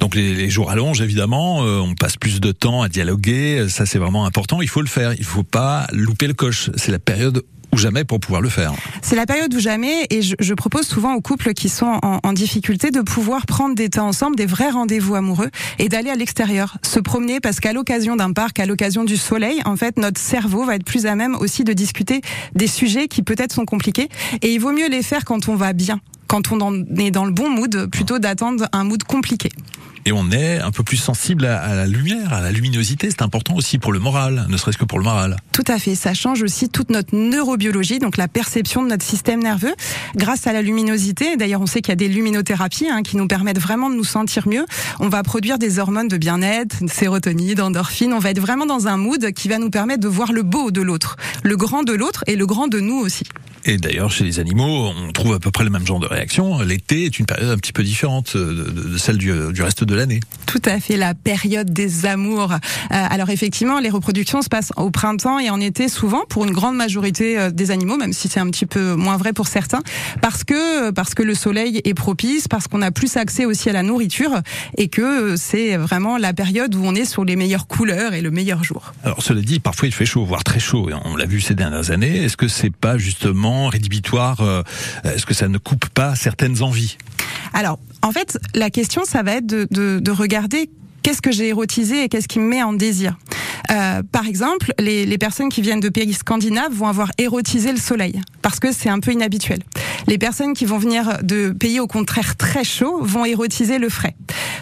Donc 0.01 0.13
les, 0.13 0.49
jours 0.49 0.71
allongent 0.71 1.01
évidemment, 1.01 1.63
euh, 1.63 1.79
on 1.79 1.95
passe 1.95 2.17
plus 2.17 2.41
de 2.41 2.51
temps 2.51 2.81
à 2.81 2.89
dialoguer, 2.89 3.67
ça 3.69 3.85
c'est 3.85 3.99
vraiment 3.99 4.25
important, 4.25 4.61
il 4.61 4.67
faut 4.67 4.81
le 4.81 4.87
faire, 4.87 5.13
il 5.13 5.23
faut 5.23 5.43
pas 5.43 5.87
louper 5.93 6.27
le 6.27 6.33
coche, 6.33 6.69
c'est 6.75 6.91
la 6.91 6.99
période 6.99 7.43
ou 7.75 7.77
jamais 7.77 8.05
pour 8.05 8.21
pouvoir 8.21 8.41
le 8.41 8.47
faire. 8.47 8.73
C'est 9.01 9.17
la 9.17 9.25
période 9.25 9.53
où 9.53 9.59
jamais, 9.59 10.07
et 10.09 10.21
je, 10.21 10.35
je 10.39 10.53
propose 10.53 10.87
souvent 10.87 11.13
aux 11.13 11.21
couples 11.21 11.53
qui 11.53 11.67
sont 11.67 11.99
en, 12.01 12.19
en 12.23 12.33
difficulté 12.33 12.89
de 12.89 13.01
pouvoir 13.01 13.45
prendre 13.45 13.75
des 13.75 13.89
temps 13.89 14.07
ensemble, 14.07 14.37
des 14.37 14.45
vrais 14.45 14.69
rendez-vous 14.69 15.15
amoureux, 15.15 15.49
et 15.77 15.89
d'aller 15.89 16.09
à 16.09 16.15
l'extérieur, 16.15 16.77
se 16.81 16.99
promener, 17.01 17.41
parce 17.41 17.59
qu'à 17.59 17.73
l'occasion 17.73 18.15
d'un 18.15 18.31
parc, 18.31 18.59
à 18.61 18.65
l'occasion 18.65 19.03
du 19.03 19.17
soleil, 19.17 19.61
en 19.65 19.75
fait, 19.75 19.97
notre 19.97 20.21
cerveau 20.21 20.63
va 20.63 20.75
être 20.75 20.85
plus 20.85 21.05
à 21.05 21.15
même 21.15 21.35
aussi 21.35 21.65
de 21.65 21.73
discuter 21.73 22.21
des 22.53 22.67
sujets 22.67 23.09
qui 23.09 23.23
peut-être 23.23 23.51
sont 23.51 23.65
compliqués, 23.65 24.07
et 24.41 24.53
il 24.53 24.59
vaut 24.59 24.71
mieux 24.71 24.87
les 24.87 25.03
faire 25.03 25.25
quand 25.25 25.49
on 25.49 25.55
va 25.55 25.73
bien 25.73 25.99
quand 26.27 26.51
on 26.51 26.85
est 26.97 27.11
dans 27.11 27.25
le 27.25 27.31
bon 27.31 27.49
mood, 27.49 27.87
plutôt 27.91 28.19
d'attendre 28.19 28.67
un 28.71 28.83
mood 28.83 29.03
compliqué. 29.03 29.49
Et 30.07 30.11
on 30.11 30.29
est 30.29 30.59
un 30.59 30.69
peu 30.69 30.83
plus 30.83 30.97
sensible 30.97 31.45
à, 31.45 31.73
la 31.73 31.87
lumière, 31.87 32.31
à 32.31 32.39
la 32.39 32.51
luminosité, 32.51 33.09
c'est 33.09 33.23
important 33.23 33.55
aussi 33.55 33.79
pour 33.79 33.91
le 33.91 33.97
moral, 33.97 34.45
ne 34.49 34.55
serait-ce 34.55 34.77
que 34.77 34.85
pour 34.85 34.99
le 34.99 35.03
moral. 35.03 35.35
Tout 35.51 35.63
à 35.67 35.79
fait, 35.79 35.95
ça 35.95 36.13
change 36.13 36.43
aussi 36.43 36.69
toute 36.69 36.91
notre 36.91 37.15
neurobiologie, 37.15 37.97
donc 37.97 38.15
la 38.15 38.27
perception 38.27 38.83
de 38.83 38.89
notre 38.89 39.03
système 39.03 39.41
nerveux, 39.41 39.73
grâce 40.15 40.45
à 40.45 40.53
la 40.53 40.61
luminosité. 40.61 41.37
D'ailleurs, 41.37 41.61
on 41.61 41.65
sait 41.65 41.81
qu'il 41.81 41.89
y 41.89 41.93
a 41.93 41.95
des 41.95 42.07
luminothérapies 42.07 42.87
hein, 42.87 43.01
qui 43.01 43.17
nous 43.17 43.25
permettent 43.25 43.59
vraiment 43.59 43.89
de 43.89 43.95
nous 43.95 44.03
sentir 44.03 44.47
mieux. 44.47 44.67
On 44.99 45.09
va 45.09 45.23
produire 45.23 45.57
des 45.57 45.79
hormones 45.79 46.07
de 46.07 46.17
bien-être, 46.17 46.75
sérotonine, 46.87 47.59
endorphine. 47.59 48.13
On 48.13 48.19
va 48.19 48.29
être 48.29 48.39
vraiment 48.39 48.67
dans 48.67 48.87
un 48.87 48.97
mood 48.97 49.31
qui 49.31 49.47
va 49.47 49.57
nous 49.57 49.71
permettre 49.71 50.01
de 50.01 50.07
voir 50.07 50.33
le 50.33 50.43
beau 50.43 50.69
de 50.69 50.83
l'autre, 50.83 51.15
le 51.41 51.57
grand 51.57 51.81
de 51.81 51.93
l'autre 51.93 52.23
et 52.27 52.35
le 52.35 52.45
grand 52.45 52.67
de 52.67 52.79
nous 52.79 52.99
aussi. 52.99 53.23
Et 53.67 53.77
d'ailleurs, 53.77 54.11
chez 54.11 54.23
les 54.23 54.39
animaux, 54.39 54.91
on 54.95 55.11
trouve 55.11 55.33
à 55.33 55.39
peu 55.39 55.49
près 55.51 55.63
le 55.63 55.71
même 55.71 55.85
genre 55.85 55.99
de 55.99 56.05
réaction. 56.05 56.59
L'été 56.61 57.05
est 57.05 57.17
une 57.19 57.25
période 57.25 57.49
un 57.49 57.57
petit 57.57 57.73
peu 57.73 57.83
différente 57.83 58.37
de, 58.37 58.53
de- 58.69 58.97
celle 58.97 59.17
du, 59.17 59.31
du 59.51 59.61
reste 59.63 59.83
de 59.83 59.95
l'année. 59.95 60.19
Tout 60.45 60.61
à 60.65 60.79
fait, 60.79 60.97
la 60.97 61.15
période 61.15 61.71
des 61.73 62.05
amours. 62.05 62.53
Euh, 62.53 62.57
alors 62.89 63.29
effectivement, 63.31 63.79
les 63.79 63.89
reproductions 63.89 64.41
se 64.43 64.49
passent 64.49 64.71
au 64.77 64.91
printemps 64.91 65.39
et 65.39 65.49
en 65.49 65.59
été 65.59 65.89
souvent 65.89 66.23
pour 66.29 66.45
une 66.45 66.51
grande 66.51 66.75
majorité 66.75 67.39
euh, 67.39 67.49
des 67.49 67.71
animaux, 67.71 67.97
même 67.97 68.13
si 68.13 68.27
c'est 68.27 68.39
un 68.39 68.49
petit 68.51 68.67
peu 68.67 68.93
moins 68.95 69.17
vrai 69.17 69.33
pour 69.33 69.47
certains, 69.47 69.81
parce 70.21 70.43
que 70.43 70.91
parce 70.91 71.15
que 71.15 71.23
le 71.23 71.33
soleil 71.33 71.81
est 71.83 71.93
propice, 71.95 72.47
parce 72.47 72.67
qu'on 72.67 72.81
a 72.83 72.91
plus 72.91 73.17
accès 73.17 73.45
aussi 73.45 73.69
à 73.69 73.73
la 73.73 73.81
nourriture 73.83 74.41
et 74.77 74.87
que 74.87 75.01
euh, 75.01 75.35
c'est 75.37 75.75
vraiment 75.75 76.17
la 76.17 76.33
période 76.33 76.75
où 76.75 76.83
on 76.85 76.93
est 76.93 77.05
sur 77.05 77.25
les 77.25 77.35
meilleures 77.35 77.65
couleurs 77.67 78.13
et 78.13 78.21
le 78.21 78.29
meilleur 78.29 78.63
jour. 78.63 78.93
Alors 79.03 79.23
cela 79.23 79.41
dit, 79.41 79.59
parfois 79.59 79.87
il 79.87 79.91
fait 79.93 80.05
chaud, 80.05 80.23
voire 80.23 80.43
très 80.43 80.59
chaud, 80.59 80.89
et 80.89 80.93
on 81.05 81.15
l'a 81.15 81.25
vu 81.25 81.41
ces 81.41 81.55
dernières 81.55 81.89
années. 81.89 82.23
Est-ce 82.23 82.37
que 82.37 82.47
c'est 82.47 82.73
pas 82.75 82.97
justement 82.99 83.54
rédhibitoire 83.67 84.41
euh, 84.41 84.63
Est-ce 85.03 85.25
que 85.25 85.33
ça 85.33 85.47
ne 85.47 85.57
coupe 85.57 85.87
pas 85.89 86.15
certaines 86.15 86.61
envies? 86.61 86.97
Alors, 87.53 87.79
en 88.01 88.11
fait, 88.11 88.37
la 88.53 88.69
question, 88.69 89.03
ça 89.05 89.23
va 89.23 89.33
être 89.33 89.45
de, 89.45 89.67
de, 89.71 89.99
de 89.99 90.11
regarder 90.11 90.69
qu'est-ce 91.01 91.21
que 91.21 91.31
j'ai 91.31 91.47
érotisé 91.47 92.03
et 92.03 92.09
qu'est-ce 92.09 92.27
qui 92.27 92.39
me 92.39 92.47
met 92.47 92.63
en 92.63 92.73
désir. 92.73 93.15
Euh, 93.71 94.03
par 94.11 94.25
exemple, 94.27 94.73
les, 94.79 95.17
personnes 95.17 95.49
qui 95.49 95.61
viennent 95.61 95.79
de 95.79 95.89
pays 95.89 96.13
scandinaves 96.13 96.73
vont 96.73 96.87
avoir 96.87 97.11
érotisé 97.17 97.71
le 97.71 97.77
soleil 97.77 98.21
parce 98.41 98.59
que 98.59 98.71
c'est 98.71 98.89
un 98.89 98.99
peu 98.99 99.11
inhabituel. 99.11 99.59
Les 100.07 100.17
personnes 100.17 100.53
qui 100.53 100.65
vont 100.65 100.77
venir 100.77 101.19
de 101.23 101.51
pays 101.51 101.79
au 101.79 101.87
contraire 101.87 102.35
très 102.35 102.63
chauds 102.63 103.01
vont 103.01 103.25
érotiser 103.25 103.79
le 103.79 103.89
frais. 103.89 104.15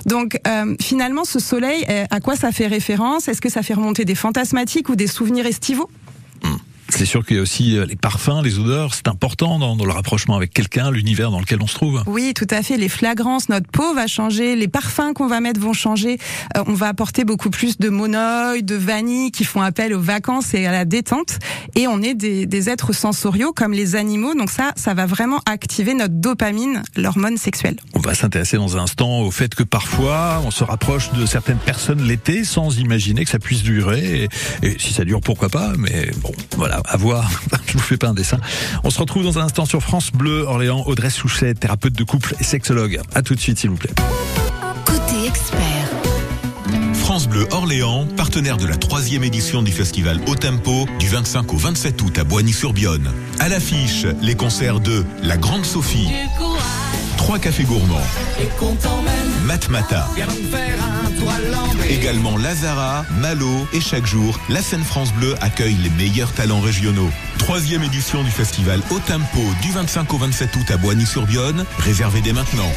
Donc 0.05 0.39
euh, 0.47 0.75
finalement, 0.81 1.25
ce 1.25 1.39
soleil, 1.39 1.85
à 2.09 2.19
quoi 2.19 2.35
ça 2.35 2.51
fait 2.51 2.67
référence? 2.67 3.27
Est-ce 3.27 3.41
que 3.41 3.49
ça 3.49 3.63
fait 3.63 3.73
remonter 3.73 4.05
des 4.05 4.15
fantasmatiques 4.15 4.89
ou 4.89 4.95
des 4.95 5.07
souvenirs 5.07 5.45
estivaux? 5.45 5.89
C'est 6.95 7.05
sûr 7.05 7.25
qu'il 7.25 7.37
y 7.37 7.39
a 7.39 7.41
aussi 7.41 7.75
euh, 7.75 7.87
les 7.87 7.95
parfums, 7.95 8.43
les 8.43 8.59
odeurs, 8.59 8.93
c'est 8.93 9.07
important 9.07 9.57
dans, 9.57 9.75
dans 9.75 9.85
le 9.85 9.91
rapprochement 9.91 10.35
avec 10.35 10.53
quelqu'un, 10.53 10.91
l'univers 10.91 11.31
dans 11.31 11.39
lequel 11.39 11.57
on 11.59 11.65
se 11.65 11.73
trouve. 11.73 12.03
Oui, 12.05 12.33
tout 12.35 12.47
à 12.51 12.61
fait. 12.61 12.77
Les 12.77 12.87
flagrances, 12.87 13.49
notre 13.49 13.67
peau 13.67 13.95
va 13.95 14.05
changer, 14.05 14.55
les 14.55 14.67
parfums 14.67 15.13
qu'on 15.15 15.25
va 15.25 15.39
mettre 15.39 15.59
vont 15.59 15.73
changer. 15.73 16.19
Euh, 16.55 16.63
on 16.67 16.73
va 16.73 16.89
apporter 16.89 17.25
beaucoup 17.25 17.49
plus 17.49 17.79
de 17.79 17.89
monoï, 17.89 18.61
de 18.61 18.75
vanille 18.75 19.31
qui 19.31 19.43
font 19.43 19.61
appel 19.61 19.91
aux 19.95 20.01
vacances 20.01 20.53
et 20.53 20.67
à 20.67 20.71
la 20.71 20.85
détente. 20.85 21.39
Et 21.75 21.87
on 21.87 21.99
est 22.03 22.13
des, 22.13 22.45
des 22.45 22.69
êtres 22.69 22.93
sensoriaux 22.93 23.53
comme 23.53 23.73
les 23.73 23.95
animaux. 23.95 24.35
Donc 24.35 24.51
ça, 24.51 24.71
ça 24.75 24.93
va 24.93 25.07
vraiment 25.07 25.41
activer 25.47 25.95
notre 25.95 26.13
dopamine, 26.13 26.83
l'hormone 26.95 27.37
sexuelle. 27.37 27.77
On 27.95 28.01
va 28.01 28.13
s'intéresser 28.13 28.57
dans 28.57 28.77
un 28.77 28.83
instant 28.83 29.21
au 29.21 29.31
fait 29.31 29.55
que 29.55 29.63
parfois 29.63 30.43
on 30.45 30.51
se 30.51 30.63
rapproche 30.63 31.11
de 31.13 31.25
certaines 31.25 31.57
personnes 31.57 32.03
l'été 32.03 32.43
sans 32.43 32.77
imaginer 32.77 33.25
que 33.25 33.31
ça 33.31 33.39
puisse 33.39 33.63
durer. 33.63 34.29
Et, 34.61 34.67
et 34.67 34.77
si 34.77 34.93
ça 34.93 35.03
dure, 35.05 35.21
pourquoi 35.21 35.49
pas 35.49 35.73
Mais 35.79 36.11
bon, 36.21 36.31
voilà, 36.55 36.82
à 36.85 36.97
voir. 36.97 37.29
Je 37.67 37.73
vous 37.73 37.79
fais 37.79 37.97
pas 37.97 38.07
un 38.09 38.13
dessin. 38.13 38.37
On 38.83 38.89
se 38.89 38.99
retrouve 38.99 39.23
dans 39.23 39.39
un 39.39 39.43
instant 39.43 39.65
sur 39.65 39.81
France 39.81 40.11
Bleu 40.11 40.43
Orléans. 40.47 40.83
Audrey 40.85 41.09
Souchet, 41.09 41.53
thérapeute 41.53 41.93
de 41.93 42.03
couple 42.03 42.35
et 42.39 42.43
sexologue. 42.43 42.99
À 43.13 43.21
tout 43.21 43.35
de 43.35 43.39
suite, 43.39 43.59
s'il 43.59 43.69
vous 43.69 43.77
plaît. 43.77 43.93
Côté 44.85 45.27
expert. 45.27 45.83
France 46.93 47.27
Bleu 47.27 47.45
Orléans, 47.51 48.07
partenaire 48.15 48.57
de 48.57 48.65
la 48.65 48.77
troisième 48.77 49.23
édition 49.23 49.61
du 49.61 49.71
festival 49.71 50.19
Au 50.25 50.35
Tempo, 50.35 50.87
du 50.99 51.07
25 51.07 51.53
au 51.53 51.57
27 51.57 52.01
août 52.01 52.17
à 52.17 52.23
Boigny-sur-Bionne. 52.23 53.11
À 53.39 53.49
l'affiche, 53.49 54.05
les 54.21 54.35
concerts 54.35 54.79
de 54.79 55.03
La 55.21 55.37
Grande 55.37 55.65
Sophie, 55.65 56.07
Trois 57.17 57.39
Cafés 57.39 57.65
Gourmands, 57.65 58.01
Matmata, 59.45 60.07
également 62.03 62.37
Lazara, 62.37 63.05
Malo 63.19 63.67
et 63.71 63.79
chaque 63.79 64.05
jour, 64.05 64.37
la 64.49 64.61
scène 64.61 64.83
France 64.83 65.13
Bleu 65.13 65.35
accueille 65.41 65.75
les 65.75 65.89
meilleurs 65.91 66.31
talents 66.33 66.59
régionaux. 66.59 67.09
Troisième 67.37 67.83
édition 67.83 68.23
du 68.23 68.31
festival 68.31 68.81
Au 68.89 68.99
Tempo, 68.99 69.41
du 69.61 69.71
25 69.71 70.13
au 70.13 70.17
27 70.17 70.55
août 70.55 70.71
à 70.71 70.77
Boigny-sur-Bionne, 70.77 71.65
réservez 71.79 72.21
dès 72.21 72.33
maintenant. 72.33 72.69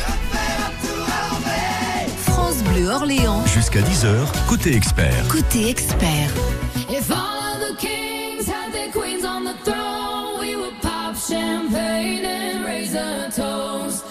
France 2.22 2.62
Bleu 2.72 2.88
Orléans. 2.88 3.44
Jusqu'à 3.52 3.80
10h, 3.80 4.46
côté 4.48 4.76
expert. 4.76 5.26
Côté 5.28 5.70
expert. 5.70 6.30
If 6.88 7.10
all 7.10 7.16
of 7.16 7.68
the 7.68 7.76
kings 7.78 8.46
had 8.46 8.72
their 8.72 8.92
queens 8.92 9.24
on 9.24 9.44
the 9.44 9.56
throne, 9.64 10.38
we 10.40 10.54
would 10.54 10.80
pop 10.82 11.16
champagne 11.16 12.24
and 12.24 12.64
raise 12.64 12.94
a 12.94 13.28
toast 13.34 14.05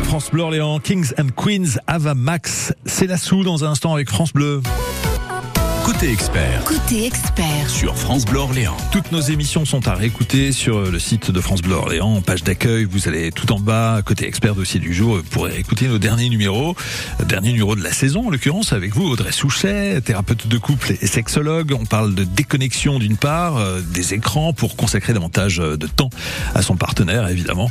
France 0.00 0.30
Bleu 0.30 0.42
Orléans, 0.42 0.78
Kings 0.78 1.12
and 1.18 1.28
Queens, 1.36 1.78
Ava 1.86 2.14
Max, 2.14 2.72
c'est 2.86 3.06
dans 3.44 3.64
un 3.64 3.72
instant 3.72 3.92
avec 3.92 4.08
France 4.08 4.32
Bleu. 4.32 4.62
Côté 5.84 6.12
expert 6.12 6.62
Côté 6.64 7.06
expert. 7.06 7.68
sur 7.68 7.96
France 7.96 8.24
Bleu 8.24 8.38
Orléans. 8.38 8.76
Toutes 8.92 9.10
nos 9.10 9.20
émissions 9.20 9.64
sont 9.64 9.88
à 9.88 9.94
réécouter 9.94 10.52
sur 10.52 10.80
le 10.80 10.98
site 11.00 11.32
de 11.32 11.40
France 11.40 11.60
Bleu 11.60 11.74
Orléans, 11.74 12.20
page 12.20 12.44
d'accueil. 12.44 12.84
Vous 12.84 13.08
allez 13.08 13.32
tout 13.32 13.52
en 13.52 13.58
bas, 13.58 14.00
côté 14.04 14.26
expert 14.28 14.54
dossier 14.54 14.78
du 14.78 14.94
jour, 14.94 15.16
vous 15.16 15.22
pourrez 15.24 15.58
écouter 15.58 15.88
nos 15.88 15.98
derniers 15.98 16.28
numéros. 16.28 16.76
Dernier 17.26 17.50
numéro 17.50 17.74
de 17.74 17.82
la 17.82 17.92
saison, 17.92 18.28
en 18.28 18.30
l'occurrence, 18.30 18.72
avec 18.72 18.94
vous, 18.94 19.08
Audrey 19.08 19.32
Souchet, 19.32 20.00
thérapeute 20.02 20.46
de 20.46 20.58
couple 20.58 20.94
et 21.00 21.06
sexologue. 21.08 21.74
On 21.78 21.84
parle 21.84 22.14
de 22.14 22.22
déconnexion 22.22 23.00
d'une 23.00 23.16
part, 23.16 23.56
euh, 23.56 23.80
des 23.80 24.14
écrans 24.14 24.52
pour 24.52 24.76
consacrer 24.76 25.12
davantage 25.12 25.58
euh, 25.58 25.76
de 25.76 25.88
temps 25.88 26.10
à 26.54 26.62
son 26.62 26.76
partenaire, 26.76 27.28
évidemment. 27.28 27.70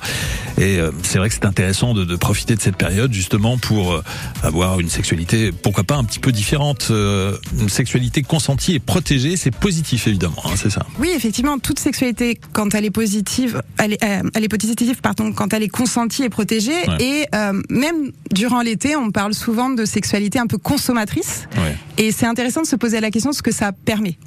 Et 0.57 0.79
euh, 0.79 0.91
c'est 1.03 1.17
vrai 1.17 1.29
que 1.29 1.35
c'est 1.35 1.45
intéressant 1.45 1.93
de, 1.93 2.03
de 2.03 2.15
profiter 2.17 2.55
de 2.55 2.61
cette 2.61 2.75
période, 2.75 3.13
justement, 3.13 3.57
pour 3.57 3.93
euh, 3.93 4.03
avoir 4.43 4.81
une 4.81 4.89
sexualité, 4.89 5.51
pourquoi 5.53 5.85
pas 5.85 5.95
un 5.95 6.03
petit 6.03 6.19
peu 6.19 6.33
différente. 6.33 6.91
Une 6.91 7.69
sexualité 7.69 8.00
consentie 8.27 8.73
et 8.73 8.79
protégée, 8.79 9.35
c'est 9.35 9.51
positif, 9.51 10.07
évidemment, 10.07 10.41
hein, 10.45 10.53
c'est 10.55 10.69
ça. 10.69 10.85
Oui, 10.99 11.09
effectivement, 11.15 11.59
toute 11.59 11.79
sexualité, 11.79 12.39
quand 12.53 12.73
elle 12.75 12.85
est 12.85 12.91
positive, 12.91 13.61
elle 13.77 13.93
est, 13.93 14.03
euh, 14.03 14.21
elle 14.33 14.43
est 14.43 14.49
positive, 14.49 14.99
pardon, 15.01 15.31
quand 15.33 15.53
elle 15.53 15.63
est 15.63 15.67
consentie 15.67 16.23
et 16.23 16.29
protégée. 16.29 16.71
Ouais. 16.87 17.03
Et 17.03 17.25
euh, 17.35 17.61
même 17.69 18.11
durant 18.31 18.61
l'été, 18.61 18.95
on 18.95 19.11
parle 19.11 19.33
souvent 19.33 19.69
de 19.69 19.85
sexualité 19.85 20.39
un 20.39 20.47
peu 20.47 20.57
consommatrice. 20.57 21.47
Ouais. 21.57 21.77
Et 21.97 22.11
c'est 22.11 22.25
intéressant 22.25 22.61
de 22.61 22.67
se 22.67 22.75
poser 22.75 22.99
la 22.99 23.11
question 23.11 23.31
de 23.31 23.35
ce 23.35 23.41
que 23.41 23.51
ça 23.51 23.71
permet. 23.71 24.17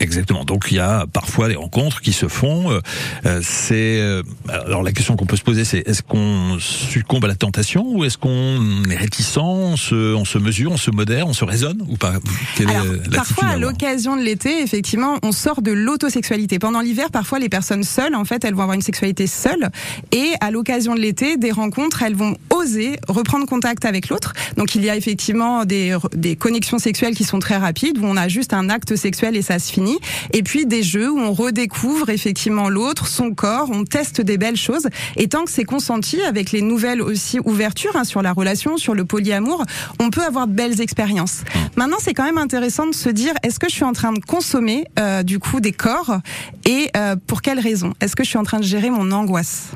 Exactement. 0.00 0.44
Donc 0.44 0.66
il 0.70 0.76
y 0.76 0.80
a 0.80 1.06
parfois 1.12 1.48
des 1.48 1.54
rencontres 1.54 2.00
qui 2.00 2.12
se 2.12 2.28
font. 2.28 2.70
euh, 2.70 2.80
euh, 3.26 3.40
c'est 3.42 4.00
euh, 4.00 4.22
alors 4.48 4.82
la 4.82 4.92
question 4.92 5.16
qu'on 5.16 5.26
peut 5.26 5.36
se 5.36 5.42
poser, 5.42 5.64
c'est 5.64 5.86
est-ce 5.86 6.02
qu'on 6.02 6.58
succombe 6.58 7.24
à 7.24 7.28
la 7.28 7.34
tentation 7.36 7.84
ou 7.86 8.04
est-ce 8.04 8.18
qu'on 8.18 8.82
est 8.90 8.96
réticent, 8.96 9.38
on 9.38 9.76
se, 9.76 10.14
on 10.14 10.24
se 10.24 10.38
mesure, 10.38 10.72
on 10.72 10.76
se 10.76 10.90
modère, 10.90 11.28
on 11.28 11.32
se 11.32 11.44
raisonne 11.44 11.84
ou 11.88 11.96
pas? 11.96 12.14
Quelle 12.56 12.70
Alors, 12.70 12.86
est 12.86 13.14
parfois, 13.14 13.48
à 13.48 13.56
l'occasion 13.56 14.16
de 14.16 14.22
l'été, 14.22 14.62
effectivement, 14.62 15.18
on 15.22 15.32
sort 15.32 15.62
de 15.62 15.72
l'autosexualité. 15.72 16.58
Pendant 16.58 16.80
l'hiver, 16.80 17.10
parfois, 17.10 17.38
les 17.38 17.48
personnes 17.48 17.84
seules, 17.84 18.14
en 18.14 18.24
fait, 18.24 18.44
elles 18.44 18.54
vont 18.54 18.62
avoir 18.62 18.74
une 18.74 18.82
sexualité 18.82 19.26
seule. 19.26 19.70
Et 20.12 20.32
à 20.40 20.50
l'occasion 20.50 20.94
de 20.94 21.00
l'été, 21.00 21.36
des 21.36 21.52
rencontres, 21.52 22.02
elles 22.02 22.14
vont 22.14 22.36
oser 22.64 22.98
reprendre 23.08 23.46
contact 23.46 23.84
avec 23.84 24.08
l'autre. 24.08 24.32
Donc, 24.56 24.74
il 24.74 24.84
y 24.84 24.90
a 24.90 24.96
effectivement 24.96 25.64
des, 25.64 25.96
des 26.14 26.36
connexions 26.36 26.78
sexuelles 26.78 27.14
qui 27.14 27.24
sont 27.24 27.38
très 27.38 27.56
rapides, 27.56 27.98
où 27.98 28.04
on 28.04 28.16
a 28.16 28.28
juste 28.28 28.52
un 28.52 28.68
acte 28.68 28.96
sexuel 28.96 29.36
et 29.36 29.42
ça 29.42 29.58
se 29.58 29.72
finit. 29.72 29.98
Et 30.32 30.42
puis, 30.42 30.66
des 30.66 30.82
jeux 30.82 31.10
où 31.10 31.18
on 31.18 31.32
redécouvre 31.32 32.10
effectivement 32.10 32.68
l'autre, 32.68 33.06
son 33.06 33.32
corps, 33.32 33.68
on 33.72 33.84
teste 33.84 34.20
des 34.20 34.38
belles 34.38 34.56
choses. 34.56 34.88
Et 35.16 35.28
tant 35.28 35.44
que 35.44 35.50
c'est 35.50 35.64
consenti, 35.64 36.20
avec 36.22 36.52
les 36.52 36.62
nouvelles 36.62 37.02
aussi 37.02 37.38
ouvertures 37.44 37.96
hein, 37.96 38.04
sur 38.04 38.22
la 38.22 38.32
relation, 38.32 38.76
sur 38.76 38.94
le 38.94 39.04
polyamour, 39.04 39.64
on 40.00 40.10
peut 40.10 40.22
avoir 40.22 40.46
de 40.46 40.52
belles 40.52 40.80
expériences. 40.80 41.42
Maintenant, 41.76 41.98
c'est 42.00 42.14
quand 42.14 42.24
même 42.24 42.38
intéressant 42.38 42.86
de 42.86 42.94
se 42.94 43.08
dire 43.08 43.34
est-ce 43.42 43.58
que 43.58 43.68
je 43.68 43.74
suis 43.74 43.84
en 43.84 43.92
train 43.92 44.12
de 44.12 44.20
consommer 44.20 44.86
euh, 44.98 45.22
du 45.22 45.38
coup 45.38 45.60
des 45.60 45.72
corps 45.72 46.18
et 46.66 46.90
euh, 46.96 47.16
pour 47.26 47.42
quelles 47.42 47.60
raisons? 47.60 47.94
Est-ce 48.00 48.16
que 48.16 48.24
je 48.24 48.28
suis 48.28 48.38
en 48.38 48.44
train 48.44 48.58
de 48.58 48.64
gérer 48.64 48.90
mon 48.90 49.10
angoisse? 49.12 49.70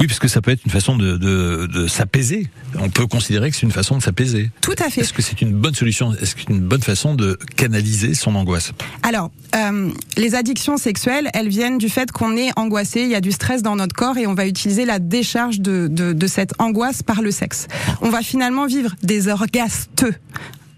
Oui, 0.00 0.06
parce 0.06 0.18
que 0.18 0.28
ça 0.28 0.40
peut 0.40 0.50
être 0.50 0.64
une 0.64 0.70
façon 0.70 0.96
de, 0.96 1.16
de, 1.16 1.66
de 1.66 1.86
s'apaiser. 1.86 2.48
On 2.78 2.90
peut 2.90 3.06
considérer 3.06 3.50
que 3.50 3.56
c'est 3.56 3.66
une 3.66 3.72
façon 3.72 3.96
de 3.98 4.02
s'apaiser. 4.02 4.50
Tout 4.60 4.74
à 4.78 4.90
fait. 4.90 5.02
Est-ce 5.02 5.12
que 5.12 5.22
c'est 5.22 5.40
une 5.42 5.52
bonne 5.52 5.74
solution? 5.74 6.12
Est-ce 6.14 6.34
que 6.34 6.42
c'est 6.42 6.50
une 6.52 6.60
bonne 6.60 6.82
façon 6.82 7.14
de 7.14 7.38
canaliser 7.56 8.14
son 8.14 8.34
angoisse? 8.34 8.72
Alors, 9.02 9.30
euh, 9.56 9.90
les 10.16 10.34
addictions 10.34 10.76
sexuelles, 10.76 11.30
elles 11.34 11.48
viennent 11.48 11.78
du 11.78 11.88
fait 11.88 12.10
qu'on 12.12 12.36
est 12.36 12.50
angoissé, 12.56 13.02
il 13.02 13.08
y 13.08 13.14
a 13.14 13.20
du 13.20 13.32
stress 13.32 13.62
dans 13.62 13.76
notre 13.76 13.94
corps 13.94 14.18
et 14.18 14.26
on 14.26 14.34
va 14.34 14.46
utiliser 14.46 14.84
la 14.84 14.98
décharge 14.98 15.60
de 15.60 16.26
cette 16.26 16.54
angoisse 16.58 17.02
par 17.02 17.22
le 17.22 17.30
sexe. 17.30 17.66
On 18.00 18.10
va 18.10 18.22
finalement 18.22 18.66
vivre 18.66 18.94
des 19.02 19.28
orgastes 19.28 20.04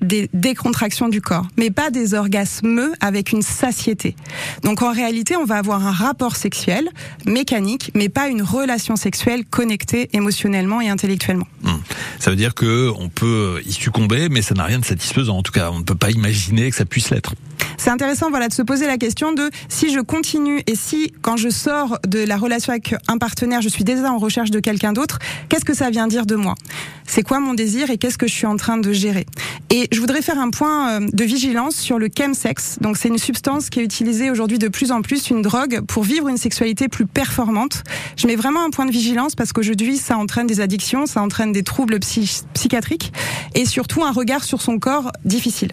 des 0.00 0.28
décontractions 0.32 1.08
du 1.08 1.20
corps, 1.20 1.46
mais 1.56 1.70
pas 1.70 1.90
des 1.90 2.14
orgasmes 2.14 2.92
avec 3.00 3.32
une 3.32 3.42
satiété. 3.42 4.16
Donc 4.62 4.82
en 4.82 4.92
réalité, 4.92 5.36
on 5.36 5.44
va 5.44 5.56
avoir 5.56 5.86
un 5.86 5.92
rapport 5.92 6.36
sexuel 6.36 6.88
mécanique, 7.24 7.90
mais 7.94 8.08
pas 8.08 8.28
une 8.28 8.42
relation 8.42 8.96
sexuelle 8.96 9.44
connectée 9.44 10.08
émotionnellement 10.12 10.80
et 10.80 10.88
intellectuellement. 10.88 11.46
Hum. 11.64 11.80
Ça 12.18 12.30
veut 12.30 12.36
dire 12.36 12.54
que 12.54 12.90
on 12.98 13.08
peut 13.08 13.62
y 13.66 13.72
succomber, 13.72 14.28
mais 14.28 14.42
ça 14.42 14.54
n'a 14.54 14.64
rien 14.64 14.78
de 14.78 14.84
satisfaisant. 14.84 15.38
En 15.38 15.42
tout 15.42 15.52
cas, 15.52 15.70
on 15.70 15.78
ne 15.78 15.84
peut 15.84 15.94
pas 15.94 16.10
imaginer 16.10 16.70
que 16.70 16.76
ça 16.76 16.84
puisse 16.84 17.10
l'être. 17.10 17.34
C'est 17.76 17.90
intéressant 17.90 18.30
voilà 18.30 18.48
de 18.48 18.52
se 18.52 18.62
poser 18.62 18.86
la 18.86 18.98
question 18.98 19.32
de 19.32 19.50
si 19.68 19.92
je 19.92 20.00
continue 20.00 20.62
et 20.66 20.74
si 20.76 21.12
quand 21.22 21.36
je 21.36 21.48
sors 21.48 21.98
de 22.06 22.20
la 22.20 22.36
relation 22.36 22.72
avec 22.72 22.94
un 23.08 23.18
partenaire, 23.18 23.60
je 23.60 23.68
suis 23.68 23.84
déjà 23.84 24.10
en 24.10 24.18
recherche 24.18 24.50
de 24.50 24.60
quelqu'un 24.60 24.92
d'autre, 24.92 25.18
qu'est-ce 25.48 25.64
que 25.64 25.74
ça 25.74 25.90
vient 25.90 26.06
dire 26.06 26.26
de 26.26 26.34
moi? 26.36 26.54
C'est 27.06 27.22
quoi 27.22 27.38
mon 27.38 27.54
désir 27.54 27.90
et 27.90 27.98
qu'est-ce 27.98 28.18
que 28.18 28.26
je 28.26 28.34
suis 28.34 28.46
en 28.46 28.56
train 28.56 28.78
de 28.78 28.92
gérer? 28.92 29.26
Et 29.70 29.88
je 29.92 30.00
voudrais 30.00 30.22
faire 30.22 30.38
un 30.38 30.50
point 30.50 30.90
euh, 30.90 31.06
de 31.12 31.24
vigilance 31.24 31.76
sur 31.76 31.98
le 31.98 32.08
chemsex. 32.16 32.78
Donc 32.80 32.96
c'est 32.96 33.08
une 33.08 33.18
substance 33.18 33.70
qui 33.70 33.80
est 33.80 33.84
utilisée 33.84 34.30
aujourd'hui 34.30 34.58
de 34.58 34.68
plus 34.68 34.90
en 34.90 35.02
plus, 35.02 35.30
une 35.30 35.42
drogue 35.42 35.82
pour 35.86 36.02
vivre 36.02 36.28
une 36.28 36.36
sexualité 36.36 36.88
plus 36.88 37.06
performante. 37.06 37.84
Je 38.16 38.26
mets 38.26 38.36
vraiment 38.36 38.64
un 38.64 38.70
point 38.70 38.86
de 38.86 38.92
vigilance 38.92 39.34
parce 39.34 39.52
qu'aujourd'hui 39.52 39.96
ça 39.98 40.16
entraîne 40.16 40.46
des 40.46 40.60
addictions, 40.60 41.06
ça 41.06 41.22
entraîne 41.22 41.52
des 41.52 41.62
troubles 41.62 42.00
psy- 42.00 42.42
psychiatriques 42.54 43.12
et 43.54 43.64
surtout 43.64 44.04
un 44.04 44.12
regard 44.12 44.44
sur 44.44 44.62
son 44.62 44.78
corps 44.78 45.12
difficile. 45.24 45.72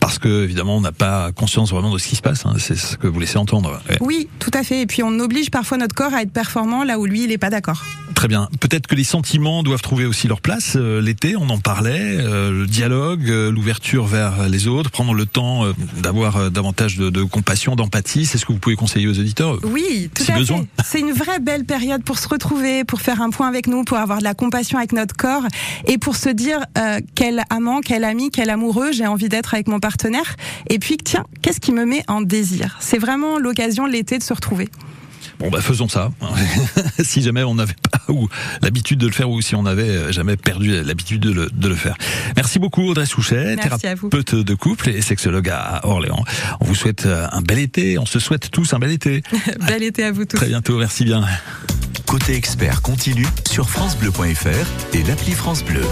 Parce 0.00 0.18
que 0.18 0.44
évidemment, 0.44 0.76
on 0.76 0.80
n'a 0.80 0.92
pas 0.92 1.32
conscience 1.32 1.70
vraiment 1.70 1.92
de 1.92 1.98
ce 1.98 2.08
qui 2.08 2.16
se 2.16 2.22
passe. 2.22 2.44
hein. 2.46 2.54
C'est 2.58 2.76
ce 2.76 2.96
que 2.96 3.06
vous 3.06 3.18
laissez 3.20 3.38
entendre. 3.38 3.80
Ouais. 3.88 3.96
Oui, 4.00 4.28
tout 4.38 4.50
à 4.54 4.62
fait. 4.62 4.82
Et 4.82 4.86
puis 4.86 5.02
on 5.02 5.18
oblige 5.18 5.50
parfois 5.50 5.78
notre 5.78 5.94
corps 5.94 6.12
à 6.14 6.22
être 6.22 6.32
performant 6.32 6.84
là 6.84 6.98
où 6.98 7.06
lui 7.06 7.22
il 7.24 7.28
n'est 7.28 7.38
pas 7.38 7.50
d'accord. 7.50 7.82
Très 8.14 8.28
bien. 8.28 8.48
Peut-être 8.60 8.86
que 8.86 8.94
les 8.94 9.02
sentiments 9.04 9.62
doivent 9.62 9.82
trouver 9.82 10.04
aussi 10.06 10.28
leur 10.28 10.40
place. 10.40 10.74
Euh, 10.76 11.00
L'été, 11.00 11.36
on 11.36 11.48
en 11.50 11.58
parlait, 11.58 12.16
euh, 12.18 12.50
le 12.52 12.66
dialogue, 12.66 13.28
euh, 13.28 13.50
l'ouverture 13.50 14.06
vers 14.06 14.48
les 14.48 14.68
autres, 14.68 14.90
prendre 14.90 15.14
le 15.14 15.26
temps 15.26 15.64
d'avoir 16.02 16.50
davantage 16.50 16.96
de, 16.96 17.10
de 17.10 17.22
compassion, 17.24 17.74
d'empathie. 17.74 18.24
C'est 18.26 18.38
ce 18.38 18.44
que 18.46 18.52
vous 18.52 18.58
pouvez 18.58 18.76
conseiller 18.76 19.08
aux 19.08 19.18
auditeurs 19.18 19.58
Oui, 19.64 20.10
tout 20.14 20.22
Si 20.22 20.32
à 20.32 20.36
besoin. 20.36 20.58
fait. 20.58 20.84
C'est 20.84 21.00
une 21.00 21.12
vraie 21.12 21.40
belle 21.40 21.64
période 21.64 22.04
pour 22.04 22.18
se 22.18 22.28
retrouver, 22.28 22.84
pour 22.84 23.00
faire 23.00 23.20
un 23.22 23.30
point 23.30 23.48
avec 23.48 23.66
nous, 23.66 23.84
pour 23.84 23.96
avoir 23.98 24.18
de 24.18 24.24
la 24.24 24.34
compassion 24.34 24.78
avec 24.78 24.92
notre 24.92 25.16
corps 25.16 25.44
et 25.86 25.98
pour 25.98 26.16
se 26.16 26.28
dire 26.28 26.60
quel 27.14 27.42
amant, 27.50 27.80
quel 27.80 28.04
ami, 28.04 28.30
quel 28.30 28.50
amoureux 28.50 28.92
j'ai 28.92 29.06
envie 29.06 29.23
d'être 29.28 29.54
avec 29.54 29.68
mon 29.68 29.80
partenaire. 29.80 30.36
Et 30.70 30.78
puis 30.78 30.96
tiens, 30.96 31.24
qu'est-ce 31.42 31.60
qui 31.60 31.72
me 31.72 31.84
met 31.84 32.04
en 32.08 32.20
désir? 32.20 32.76
C'est 32.80 32.98
vraiment 32.98 33.38
l'occasion 33.38 33.86
l'été 33.86 34.18
de 34.18 34.22
se 34.22 34.32
retrouver. 34.32 34.68
Bon, 35.40 35.50
bah 35.50 35.60
faisons 35.60 35.88
ça. 35.88 36.10
si 37.02 37.20
jamais 37.22 37.42
on 37.42 37.56
n'avait 37.56 37.74
pas 37.90 38.12
ou 38.12 38.28
l'habitude 38.62 38.98
de 38.98 39.06
le 39.06 39.12
faire 39.12 39.28
ou 39.28 39.40
si 39.40 39.54
on 39.54 39.62
n'avait 39.64 40.12
jamais 40.12 40.36
perdu 40.36 40.82
l'habitude 40.82 41.20
de 41.20 41.32
le, 41.32 41.48
de 41.52 41.68
le 41.68 41.74
faire. 41.74 41.96
Merci 42.36 42.58
beaucoup 42.58 42.82
Audrey 42.82 43.06
Souchet, 43.06 43.56
Merci 43.56 43.86
à 43.86 43.94
vous. 43.94 44.08
thérapeute 44.10 44.34
de 44.36 44.54
couple 44.54 44.90
et 44.90 45.00
sexologue 45.00 45.48
à 45.48 45.80
Orléans. 45.84 46.24
On 46.60 46.66
vous 46.66 46.74
souhaite 46.74 47.06
euh, 47.06 47.26
un 47.32 47.40
bel 47.40 47.58
été. 47.58 47.98
On 47.98 48.06
se 48.06 48.18
souhaite 48.20 48.50
tous 48.50 48.74
un 48.74 48.78
bel 48.78 48.92
été. 48.92 49.22
Bel 49.66 49.82
été 49.82 50.04
à 50.04 50.12
vous 50.12 50.24
tous. 50.24 50.36
Très 50.36 50.46
bientôt. 50.48 50.78
Merci 50.78 51.04
bien. 51.04 51.24
Côté 52.06 52.34
expert 52.34 52.82
continue 52.82 53.26
sur 53.50 53.68
francebleu.fr 53.68 54.94
et 54.94 55.02
l'appli 55.02 55.32
France 55.32 55.64
Bleu. 55.64 55.82